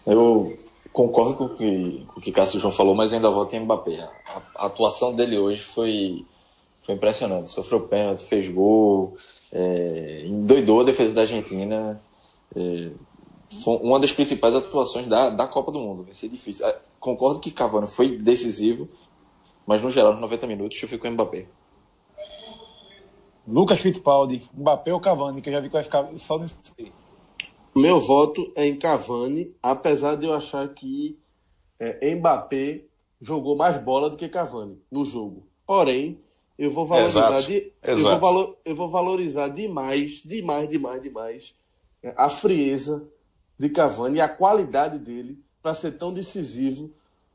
[0.05, 0.59] Eu
[0.93, 4.01] concordo com o que, com o que Cássio João falou, mas ainda voto em Mbappé.
[4.27, 6.27] A, a, atuação dele hoje foi,
[6.83, 7.51] foi impressionante.
[7.51, 9.17] Sofreu pênalti, fez gol,
[9.53, 12.03] é, endoidou a defesa da Argentina.
[12.57, 12.91] É,
[13.63, 16.03] foi uma das principais atuações da, da Copa do Mundo.
[16.03, 16.67] Vai ser difícil.
[16.67, 18.89] É, concordo que Cavani foi decisivo,
[19.65, 21.47] mas no geral, nos 90 minutos, eu fico com Mbappé.
[23.47, 26.93] Lucas Fittipaldi, Mbappé ou Cavani, que eu já vi que vai ficar só nisso aí.
[27.75, 31.19] Meu voto é em Cavani, apesar de eu achar que
[31.79, 32.85] é, Mbappé
[33.21, 35.47] jogou mais bola do que Cavani no jogo.
[35.67, 36.21] Porém,
[36.59, 37.47] eu vou valorizar, Exato.
[37.47, 37.87] De, Exato.
[37.87, 41.55] Eu, vou valor, eu vou valorizar demais, demais, demais, demais
[42.03, 43.09] é, a frieza
[43.59, 46.91] de Cavani e a qualidade dele para ser tão decisivo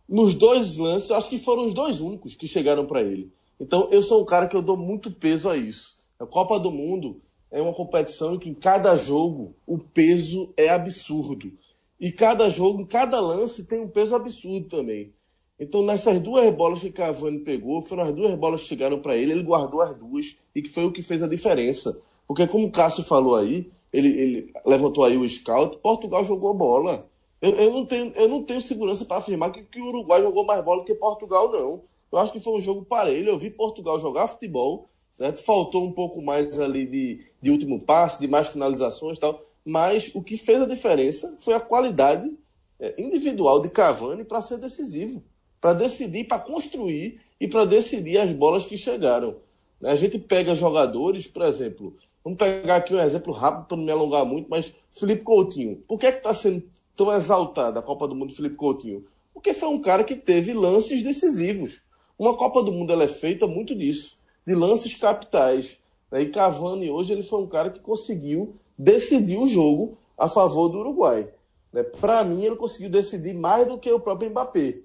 [0.07, 1.11] nos dois lances.
[1.11, 3.31] Acho que foram os dois únicos que chegaram para ele.
[3.59, 5.96] Então, eu sou um cara que eu dou muito peso a isso.
[6.19, 10.67] A Copa do Mundo é uma competição em que em cada jogo o peso é
[10.69, 11.51] absurdo.
[11.99, 15.13] E cada jogo, cada lance tem um peso absurdo também.
[15.59, 19.31] Então, nessas duas bolas que Cavani pegou, foram as duas bolas que chegaram para ele,
[19.31, 21.99] ele guardou as duas, e que foi o que fez a diferença.
[22.27, 27.07] Porque, como o Cássio falou aí, ele, ele levantou aí o scout, Portugal jogou bola.
[27.41, 30.43] Eu, eu, não, tenho, eu não tenho segurança para afirmar que, que o Uruguai jogou
[30.43, 31.83] mais bola que Portugal, não.
[32.11, 33.29] Eu acho que foi um jogo parelho.
[33.29, 35.43] Eu vi Portugal jogar futebol, certo?
[35.43, 39.43] Faltou um pouco mais ali de, de último passe, de mais finalizações e tal.
[39.65, 42.31] Mas o que fez a diferença foi a qualidade
[42.79, 45.23] é, individual de Cavani para ser decisivo,
[45.59, 49.35] para decidir, para construir e para decidir as bolas que chegaram.
[49.83, 53.91] A gente pega jogadores, por exemplo, vamos pegar aqui um exemplo rápido para não me
[53.91, 55.83] alongar muito, mas Felipe Coutinho.
[55.87, 56.63] Por que é está sendo
[56.95, 59.05] tão exaltado a Copa do Mundo Felipe Coutinho?
[59.33, 61.81] Porque foi um cara que teve lances decisivos.
[62.17, 64.16] Uma Copa do Mundo é feita muito disso,
[64.47, 65.77] de lances capitais.
[66.09, 66.21] Né?
[66.21, 70.79] E Cavani hoje ele foi um cara que conseguiu decidir o jogo a favor do
[70.79, 71.27] Uruguai.
[71.73, 71.83] Né?
[71.83, 74.79] Para mim, ele conseguiu decidir mais do que o próprio Mbappé.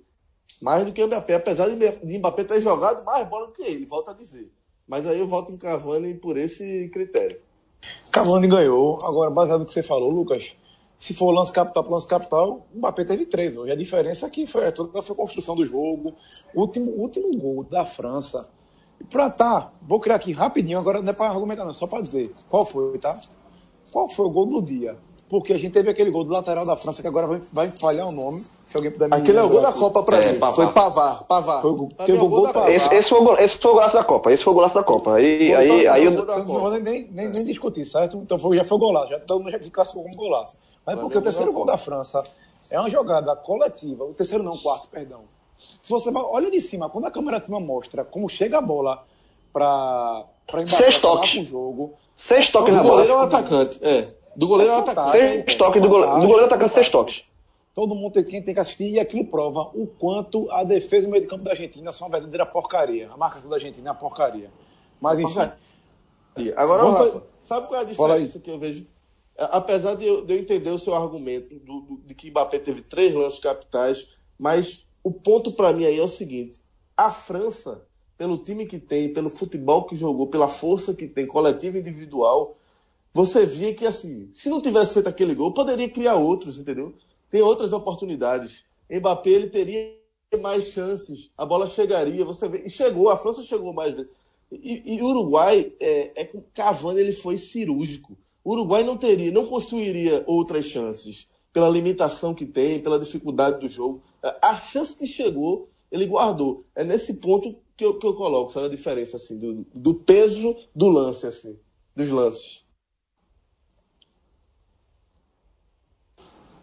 [0.60, 3.86] Mais do que o Mbappé, apesar de Mbappé ter jogado mais bola do que ele,
[3.86, 4.50] volta a dizer.
[4.86, 7.40] Mas aí eu voto em Cavani por esse critério.
[8.10, 8.98] Cavani ganhou.
[9.04, 10.56] Agora, baseado no que você falou, Lucas,
[10.98, 13.70] se for lance capital para lance capital, o Mbappé teve três hoje.
[13.70, 16.14] A diferença aqui foi toda foi a construção do jogo.
[16.52, 18.48] Último, último gol da França.
[19.10, 22.32] Pra tá, vou criar aqui rapidinho, agora não é para argumentar, não, só para dizer
[22.48, 23.18] qual foi, tá?
[23.92, 24.96] Qual foi o gol do dia?
[25.32, 28.06] Porque a gente teve aquele gol do lateral da França, que agora vai, vai falhar
[28.06, 30.38] o nome, se alguém puder me Aquele é o gol da Copa pra é, mim.
[30.38, 30.54] Pavar.
[30.54, 31.24] Foi Pavar.
[31.24, 31.62] Pavar.
[31.62, 34.04] Foi o, teve o gol, gol esse, esse, foi o, esse foi o golaço da
[34.04, 34.30] Copa.
[34.30, 35.14] Esse foi o golaço da Copa.
[35.14, 38.18] Aí, aí, aí, eu, não vou nem, nem, nem discutir, certo?
[38.18, 39.08] Então foi, já foi o golaço.
[39.08, 40.58] Já, todo mundo já classificou como golaço.
[40.84, 42.22] Mas porque o terceiro gol da França
[42.70, 45.20] É uma jogada coletiva, o terceiro não, o quarto, perdão.
[45.82, 49.04] Se você olha de cima, quando a câmera cima mostra como chega a bola
[49.52, 51.34] para para Seis toques.
[51.34, 51.94] o jogo.
[52.14, 52.94] Seis toques na Do bola.
[53.02, 53.78] goleiro ao atacante.
[53.82, 54.08] É.
[54.36, 55.10] Do goleiro ao atacante.
[55.12, 56.18] Seis toques do goleiro.
[56.18, 57.22] Do goleiro atacante, seis toques.
[57.74, 61.08] Todo mundo tem, quem tem que assistir e aquilo prova o quanto a defesa e
[61.08, 63.10] o meio de campo da Argentina são uma verdadeira porcaria.
[63.10, 64.50] A marcação da Argentina é uma porcaria.
[65.00, 65.40] Mas enfim,
[66.56, 68.86] Agora, Vamos Rafa, sabe qual é a diferença que eu vejo?
[69.38, 72.82] Apesar de eu, de eu entender o seu argumento do- do- de que Mbappé teve
[72.82, 74.08] três lances capitais,
[74.38, 76.60] mas o ponto para mim aí é o seguinte:
[76.96, 77.86] a França,
[78.16, 82.56] pelo time que tem, pelo futebol que jogou, pela força que tem, coletiva e individual,
[83.12, 86.94] você via que assim, se não tivesse feito aquele gol, poderia criar outros, entendeu?
[87.30, 88.64] Tem outras oportunidades.
[88.90, 89.94] Mbappé ele teria
[90.40, 93.94] mais chances, a bola chegaria, você vê, e chegou, a França chegou mais.
[94.50, 98.16] E, o Uruguai, é, é Cavani ele foi cirúrgico.
[98.44, 103.68] O Uruguai não teria, não construiria outras chances pela limitação que tem, pela dificuldade do
[103.68, 104.02] jogo.
[104.22, 106.64] A chance que chegou, ele guardou.
[106.74, 110.56] É nesse ponto que eu, que eu coloco, sabe a diferença assim do, do peso
[110.74, 111.58] do lance assim,
[111.96, 112.62] dos lances.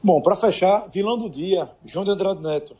[0.01, 2.75] bom, para fechar, vilão do dia, João de Andrade Neto.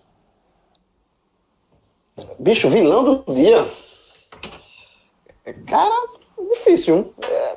[2.38, 3.70] Bicho, vilão do dia.
[5.68, 5.96] Cara,
[6.50, 6.98] difícil.
[6.98, 7.14] hein?
[7.22, 7.56] É...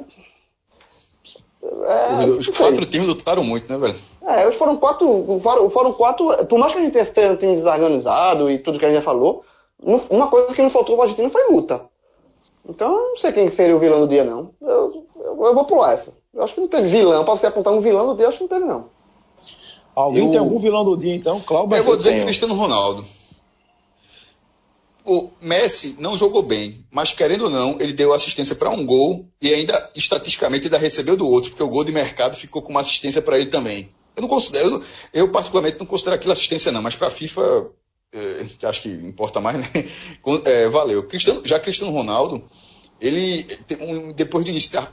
[1.62, 3.98] É, Os quatro times lutaram muito, né, velho?
[4.26, 6.46] É, hoje foram quatro, foram, foram quatro.
[6.46, 9.02] Por mais que a gente tenha um time desorganizado e tudo que a gente já
[9.02, 9.44] falou,
[9.82, 11.82] não- uma coisa que não faltou pra Argentina foi luta.
[12.68, 14.50] Então, eu não sei quem seria o vilão do dia, não.
[14.60, 16.14] Eu, eu, eu vou pular essa.
[16.32, 17.24] Eu acho que não teve vilão.
[17.24, 18.84] Pra você apontar um vilão do dia, eu acho que não teve, não.
[19.94, 21.40] Alguém Eu- tem algum vilão do dia, então?
[21.40, 21.76] Cláudio?
[21.76, 22.22] Eu vou dizer tenho.
[22.22, 23.04] Cristiano Ronaldo.
[25.04, 29.26] O Messi não jogou bem, mas querendo ou não, ele deu assistência para um gol
[29.42, 32.80] e ainda, estatisticamente, ainda recebeu do outro, porque o gol de mercado ficou com uma
[32.80, 33.90] assistência para ele também.
[34.16, 34.82] Eu não considero,
[35.12, 37.66] eu, particularmente não considero aquilo assistência, não, mas para a FIFA,
[38.12, 39.68] eh, que acho que importa mais, né?
[40.44, 41.02] Eh, valeu.
[41.04, 42.44] Cristiano, já Cristiano Ronaldo,
[43.00, 43.44] ele,
[44.14, 44.88] depois do início da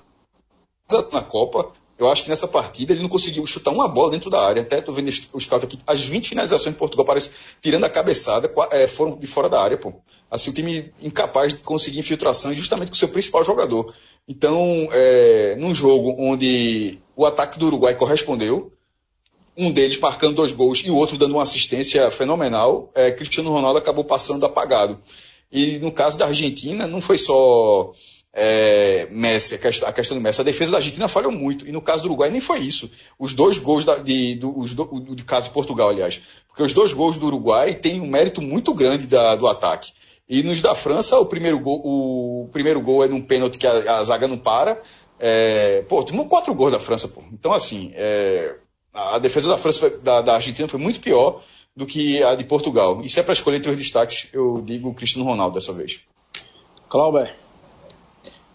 [1.12, 4.42] na Copa, eu acho que nessa partida ele não conseguiu chutar uma bola dentro da
[4.42, 4.62] área.
[4.62, 7.30] Até tô vendo os- caras aqui, as 20 finalizações de Portugal, parece,
[7.62, 9.94] tirando a cabeçada, é, foram de fora da área, pô.
[10.32, 13.94] Assim, o time incapaz de conseguir infiltração, justamente com o seu principal jogador.
[14.28, 18.72] Então, é, num jogo onde o ataque do Uruguai correspondeu,
[19.60, 23.78] um deles marcando dois gols e o outro dando uma assistência fenomenal, é, Cristiano Ronaldo
[23.78, 24.98] acabou passando apagado.
[25.52, 27.92] E no caso da Argentina, não foi só
[28.32, 30.40] é, Messi, a questão, do Messi.
[30.40, 31.68] A defesa da Argentina falhou muito.
[31.68, 32.90] E no caso do Uruguai nem foi isso.
[33.18, 36.22] Os dois gols da, de, do, os do, o de caso de Portugal, aliás.
[36.48, 39.92] Porque os dois gols do Uruguai têm um mérito muito grande da, do ataque.
[40.30, 43.98] E nos da França, o primeiro gol, o primeiro gol é num pênalti que a,
[43.98, 44.80] a zaga não para.
[45.20, 47.24] É, pô, tomou quatro gols da França, pô.
[47.34, 48.56] Então, assim, é,
[48.94, 51.42] a defesa da França, foi- da, da Argentina foi muito pior
[51.76, 53.02] do que a de Portugal.
[53.04, 56.02] E se é para escolher entre os destaques, eu digo Cristiano Ronaldo dessa vez.
[56.90, 57.30] Cláudio.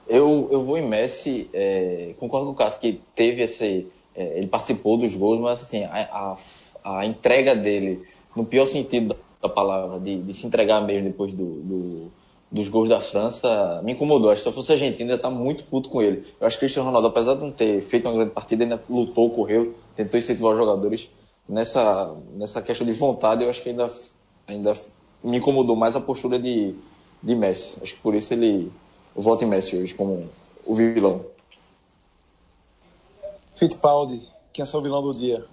[0.06, 3.86] Eu, eu vou em Messi, é, concordo com o Cássio que teve esse.
[4.14, 6.36] é, ele participou dos gols, mas assim, a,
[6.84, 8.02] a, a entrega dele,
[8.36, 12.12] no pior sentido da palavra, de, de se entregar mesmo depois do, do-
[12.52, 14.30] dos gols da França, me incomodou.
[14.30, 16.24] Acho que se eu fosse argentino, ia estar muito puto com ele.
[16.40, 18.80] Eu acho que o Cristiano Ronaldo, apesar de não ter feito uma grande partida, ainda
[18.88, 21.10] lutou, correu, tentou incentivar os jogadores.
[21.48, 23.90] Nessa, nessa questão de vontade, eu acho que ainda,
[24.46, 24.72] ainda
[25.22, 26.74] me incomodou mais a postura de,
[27.22, 27.78] de Messi.
[27.82, 28.72] Acho que por isso ele.
[29.14, 30.28] Eu voto em Messi hoje como
[30.66, 31.24] o vilão.
[33.54, 34.20] Fittipaldi,
[34.52, 35.46] quem é seu vilão do dia?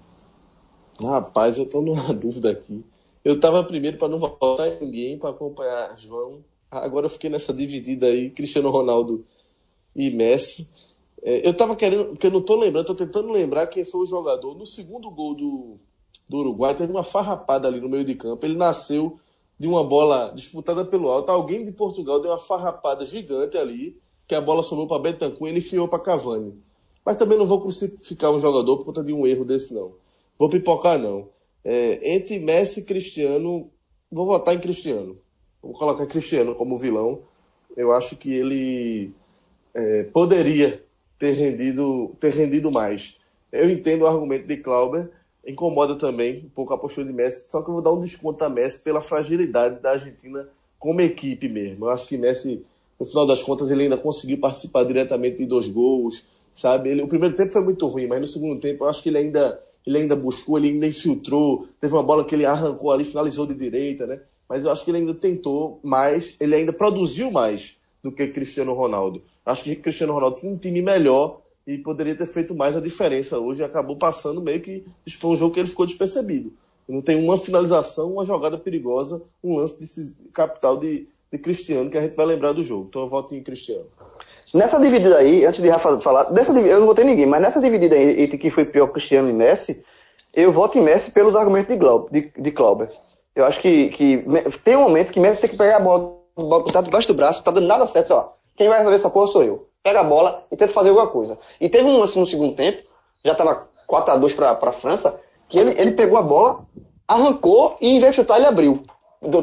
[1.01, 2.83] Rapaz, eu tô numa dúvida aqui.
[3.23, 6.43] Eu tava primeiro para não votar em ninguém, para acompanhar João.
[6.71, 9.23] Agora eu fiquei nessa dividida aí, Cristiano Ronaldo
[9.95, 10.67] e Messi.
[11.23, 14.07] É, eu tava querendo, porque eu não tô lembrando, tô tentando lembrar quem foi o
[14.07, 14.55] jogador.
[14.55, 15.79] No segundo gol do,
[16.27, 18.45] do Uruguai, teve uma farrapada ali no meio de campo.
[18.45, 19.19] Ele nasceu
[19.59, 21.29] de uma bola disputada pelo alto.
[21.29, 25.51] Alguém de Portugal deu uma farrapada gigante ali, que a bola sobrou para Bentancur e
[25.51, 26.53] ele enfiou para Cavani.
[27.05, 29.93] Mas também não vou crucificar um jogador por conta de um erro desse, não.
[30.37, 31.29] Vou pipocar, não.
[31.63, 33.69] É, entre Messi e Cristiano,
[34.11, 35.17] vou votar em Cristiano.
[35.61, 37.21] Vou colocar Cristiano como vilão.
[37.77, 39.11] Eu acho que ele
[39.73, 40.83] é, poderia
[41.21, 43.19] ter rendido, ter rendido mais.
[43.51, 45.11] Eu entendo o argumento de Clauber,
[45.45, 48.43] incomoda também um pouco a postura de Messi, só que eu vou dar um desconto
[48.43, 50.49] a Messi pela fragilidade da Argentina
[50.79, 51.85] como equipe mesmo.
[51.85, 52.65] Eu acho que Messi,
[52.99, 56.89] no final das contas, ele ainda conseguiu participar diretamente de dois gols, sabe?
[56.89, 59.19] Ele, o primeiro tempo foi muito ruim, mas no segundo tempo eu acho que ele
[59.19, 63.45] ainda, ele ainda buscou, ele ainda infiltrou, teve uma bola que ele arrancou ali, finalizou
[63.45, 64.21] de direita, né?
[64.49, 68.73] Mas eu acho que ele ainda tentou mais, ele ainda produziu mais do que Cristiano
[68.73, 69.21] Ronaldo.
[69.45, 73.39] Acho que Cristiano Ronaldo tinha um time melhor e poderia ter feito mais a diferença
[73.39, 73.63] hoje.
[73.63, 74.83] Acabou passando meio que.
[75.19, 76.51] Foi um jogo que ele ficou despercebido.
[76.87, 81.97] Não tem uma finalização, uma jogada perigosa, um lance de capital de, de Cristiano que
[81.97, 82.87] a gente vai lembrar do jogo.
[82.89, 83.85] Então eu voto em Cristiano.
[84.53, 87.95] Nessa dividida aí, antes de Rafa falar, dessa eu não votei ninguém, mas nessa dividida
[87.95, 89.81] aí, entre quem foi pior Cristiano e Messi,
[90.33, 92.53] eu voto em Messi pelos argumentos de, Glauber, de, de.
[93.33, 94.25] Eu acho que, que
[94.65, 97.51] tem um momento que Messi tem que pegar a bola, botar debaixo do braço, tá
[97.51, 98.29] dando nada certo, ó.
[98.55, 99.67] Quem vai resolver essa porra sou eu.
[99.83, 101.37] Pega a bola e tenta fazer alguma coisa.
[101.59, 102.83] E teve um lance no segundo tempo,
[103.23, 105.19] já tava 4x2 pra, pra França,
[105.49, 106.65] que ele, ele pegou a bola,
[107.07, 108.83] arrancou e em vez de chutar ele abriu.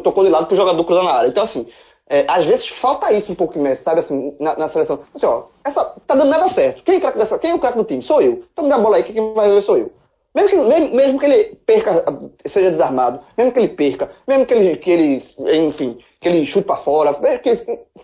[0.02, 1.28] Tocou de lado pro jogador cruzar na área.
[1.28, 1.68] Então assim,
[2.08, 5.00] é, às vezes falta isso um pouco mais, sabe, assim, na, na, seleção.
[5.14, 6.82] Assim, ó, essa, tá dando nada certo.
[6.82, 8.02] Quem é, o dessa, quem é o craque do time?
[8.02, 8.44] Sou eu.
[8.52, 9.92] Então me dá a bola aí, quem vai ver sou eu.
[10.34, 12.04] Mesmo que, mesmo, mesmo, que ele perca,
[12.46, 15.24] seja desarmado, mesmo que ele perca, mesmo que ele, que ele
[15.66, 17.52] enfim, que ele para fora, que,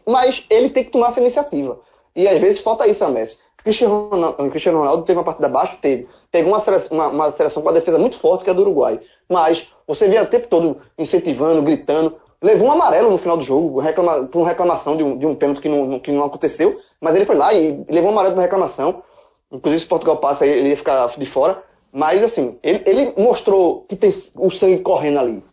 [0.06, 1.80] mas ele tem que tomar essa iniciativa.
[2.14, 3.38] E às vezes falta isso a Messi.
[3.64, 5.78] Cristiano Ronaldo, Cristiano Ronaldo teve uma partida abaixo?
[5.80, 6.06] Teve.
[6.30, 8.62] Pegou uma seleção, uma, uma seleção com a defesa muito forte, que é a do
[8.62, 9.00] Uruguai.
[9.28, 12.16] Mas você via o tempo todo incentivando, gritando.
[12.42, 15.34] Levou um amarelo no final do jogo, reclama, por uma reclamação de um, de um
[15.34, 16.78] pênalti que não, que não aconteceu.
[17.00, 19.02] Mas ele foi lá e levou um amarelo por reclamação.
[19.50, 21.62] Inclusive, se Portugal passa, ele ia ficar de fora.
[21.90, 25.44] Mas, assim, ele, ele mostrou que tem o sangue correndo ali.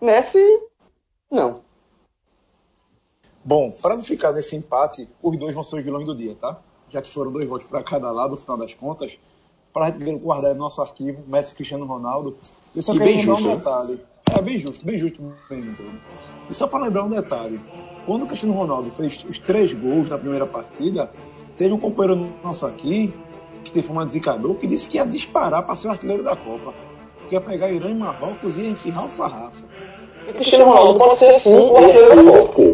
[0.00, 0.44] Messi,
[1.30, 1.65] não.
[3.46, 6.58] Bom, para não ficar nesse empate, os dois vão ser os vilões do dia, tá?
[6.88, 9.16] Já que foram dois votos para cada lado, no final das contas,
[9.72, 12.36] para a gente guardar no nosso arquivo, Messi e Cristiano Ronaldo.
[12.74, 13.56] Eu só e quero bem lembrar justo, um né?
[13.56, 14.00] detalhe.
[14.36, 15.76] É bem justo, bem justo mesmo.
[16.50, 17.60] E só para lembrar um detalhe.
[18.04, 21.08] Quando o Cristiano Ronaldo fez os três gols na primeira partida,
[21.56, 23.14] teve um companheiro nosso aqui,
[23.62, 26.74] que teve uma zicador, que disse que ia disparar para ser o artilheiro da Copa.
[27.20, 29.64] Porque ia pegar Irã e Marrocos e ia enfiar o sarrafo.
[30.32, 32.65] Cristiano Ronaldo pode ser sim o artilheiro da Copa.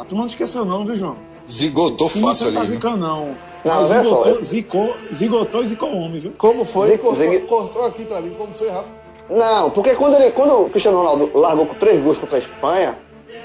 [0.00, 1.16] A turma não esqueceu não, viu, João?
[1.46, 2.68] Zigotou fácil tá ali.
[2.68, 2.76] viu?
[2.76, 3.36] zicando, não.
[3.62, 6.32] Não, Mas olha só, zigotou, eu- zicou, zigotou e zicou homem, viu?
[6.38, 6.88] Como foi?
[6.88, 8.34] Zig- Cortou, cortou aqui pra mim.
[8.38, 8.88] Como foi, Rafa?
[9.28, 12.96] Não, porque quando, ele, quando o Cristiano Ronaldo largou com três gols contra a Espanha,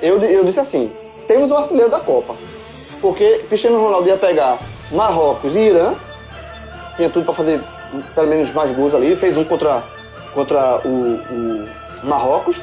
[0.01, 0.89] eu, eu disse assim,
[1.27, 2.33] temos um artilheiro da Copa.
[3.01, 4.57] Porque Cristiano Ronaldo ia pegar
[4.93, 5.93] Marrocos e Irã,
[6.95, 7.61] tinha tudo para fazer
[8.15, 9.83] pelo menos mais gols ali, fez um contra,
[10.33, 11.67] contra o, o
[12.03, 12.61] Marrocos,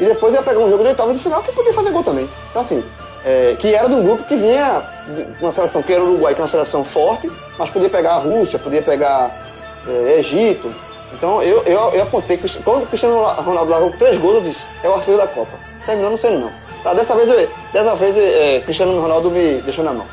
[0.00, 2.26] e depois ia pegar um jogo de oitava de final que podia fazer gol também.
[2.50, 2.82] Então assim,
[3.26, 6.32] é, que era de um grupo que vinha de uma seleção que era o Uruguai,
[6.32, 9.36] que é uma seleção forte, mas podia pegar a Rússia, podia pegar
[9.84, 10.72] é, Egito.
[11.12, 14.64] Então eu, eu, eu apontei que quando o Cristiano Ronaldo largou três gols, eu disse,
[14.84, 15.58] é o artilheiro da Copa.
[15.84, 16.52] Terminou não sendo não.
[16.84, 20.06] Tá, dessa vez, eu- dessa vez é, Cristiano Ronaldo me deixou na mão.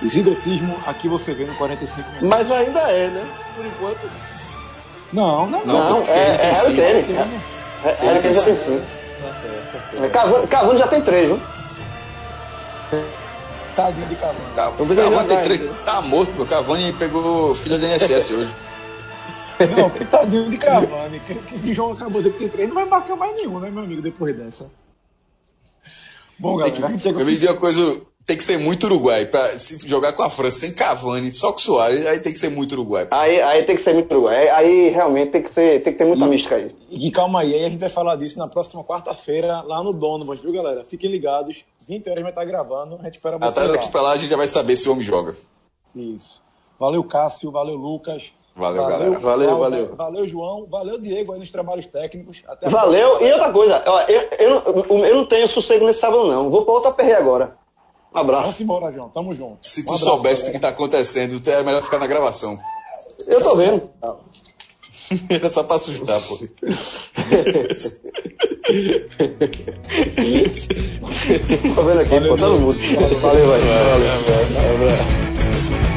[0.00, 2.28] E zigotismo, aqui você vê no 45 minutos.
[2.28, 3.24] Mas ainda é, né?
[3.56, 4.08] Por enquanto.
[5.12, 5.90] Não, não, não.
[5.90, 6.80] Não, é, ele tem é cinco.
[6.80, 7.40] Harry Kane.
[7.84, 8.80] É, é, Harry Kane já tem cinco.
[9.22, 10.04] Tá certo, tá certo.
[10.04, 11.40] É, Cavani, Cavani já tem três, viu?
[13.74, 14.38] Tadinho de Cavani.
[14.88, 16.46] Que Cavani tem tá, três- tá morto, pô.
[16.46, 18.54] Cavani pegou filha do INSS hoje.
[19.76, 21.20] Não, que tadinho de Cavani.
[21.26, 24.02] Que, que João acabou de tem três, não vai marcar mais nenhum, né, meu amigo,
[24.02, 24.70] depois dessa.
[26.38, 27.20] Bom, galera, que, a gente chegou...
[27.20, 29.24] eu me digo uma coisa, tem que ser muito Uruguai.
[29.24, 32.50] Pra se jogar com a França sem Cavani, só com Soares, aí tem que ser
[32.50, 33.06] muito Uruguai.
[33.12, 34.48] Aí, aí tem que ser muito Uruguai.
[34.48, 36.74] Aí, realmente tem que, ser, tem que ter muita mística aí.
[36.90, 39.92] E que calma aí, aí a gente vai falar disso na próxima quarta-feira, lá no
[39.92, 40.84] Donovan, viu, galera?
[40.84, 43.90] Fiquem ligados, 20 horas vai estar gravando, a gente espera vocês Atrás daqui lá.
[43.92, 45.36] pra lá a gente já vai saber se o homem joga.
[45.94, 46.42] Isso.
[46.78, 48.32] Valeu, Cássio, valeu, Lucas.
[48.56, 49.18] Valeu, galera.
[49.18, 49.96] Valeu, valeu.
[49.96, 50.66] Valeu, João.
[50.66, 52.42] Valeu, Diego, aí nos trabalhos técnicos.
[52.48, 53.08] Até Valeu.
[53.08, 53.28] próxima.
[53.28, 56.50] E outra coisa, ó, eu, eu, eu, eu não tenho sossego nesse sábado, não.
[56.50, 57.54] Vou pra outra perre agora.
[58.16, 58.42] Um abraço.
[58.44, 59.08] Vamos embora, João.
[59.10, 59.58] Tamo junto.
[59.62, 62.58] Se Um tu abraço, soubesse o que tá acontecendo, é melhor ficar na gravação.
[63.26, 63.90] Eu tô vendo.
[65.30, 66.36] Era só pra assustar, pô.
[71.74, 73.02] Tô vendo aqui, Valeu, botando Diego.
[73.04, 73.20] mudo.
[73.20, 73.64] Valeu, velho.
[73.66, 74.70] Valeu.
[74.70, 75.95] Um abraço.